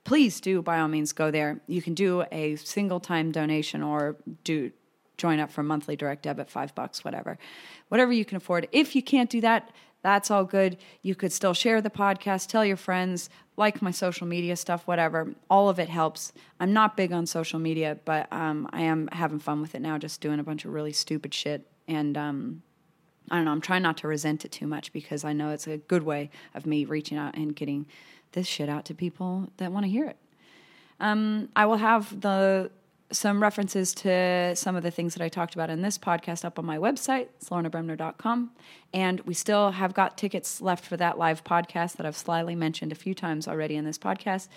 [0.06, 1.60] please do by all means go there.
[1.66, 4.70] You can do a single time donation or do
[5.18, 7.38] join up for monthly direct debit, five bucks, whatever,
[7.88, 8.68] whatever you can afford.
[8.70, 10.76] If you can't do that, that's all good.
[11.02, 15.34] You could still share the podcast, tell your friends, like my social media stuff, whatever.
[15.50, 16.32] All of it helps.
[16.60, 19.98] I'm not big on social media, but um, I am having fun with it now,
[19.98, 21.66] just doing a bunch of really stupid shit.
[21.88, 22.62] And um,
[23.28, 25.66] I don't know, I'm trying not to resent it too much because I know it's
[25.66, 27.86] a good way of me reaching out and getting
[28.36, 30.16] this shit out to people that want to hear it.
[31.00, 32.70] Um, I will have the
[33.12, 36.58] some references to some of the things that I talked about in this podcast up
[36.58, 38.50] on my website, lornabremner.com.
[38.92, 42.90] And we still have got tickets left for that live podcast that I've slyly mentioned
[42.90, 44.48] a few times already in this podcast.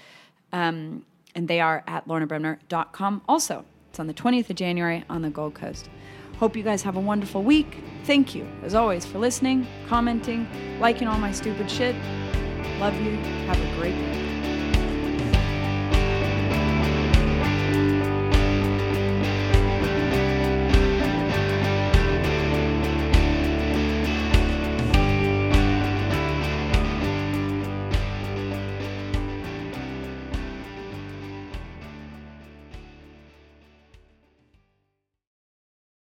[0.51, 1.05] Um,
[1.35, 3.65] and they are at lornabremner.com also.
[3.91, 5.89] It's on the 20th of January on the Gold Coast.
[6.37, 7.83] Hope you guys have a wonderful week.
[8.05, 10.47] Thank you, as always, for listening, commenting,
[10.79, 11.95] liking all my stupid shit.
[12.79, 13.11] Love you.
[13.45, 14.18] Have a great day.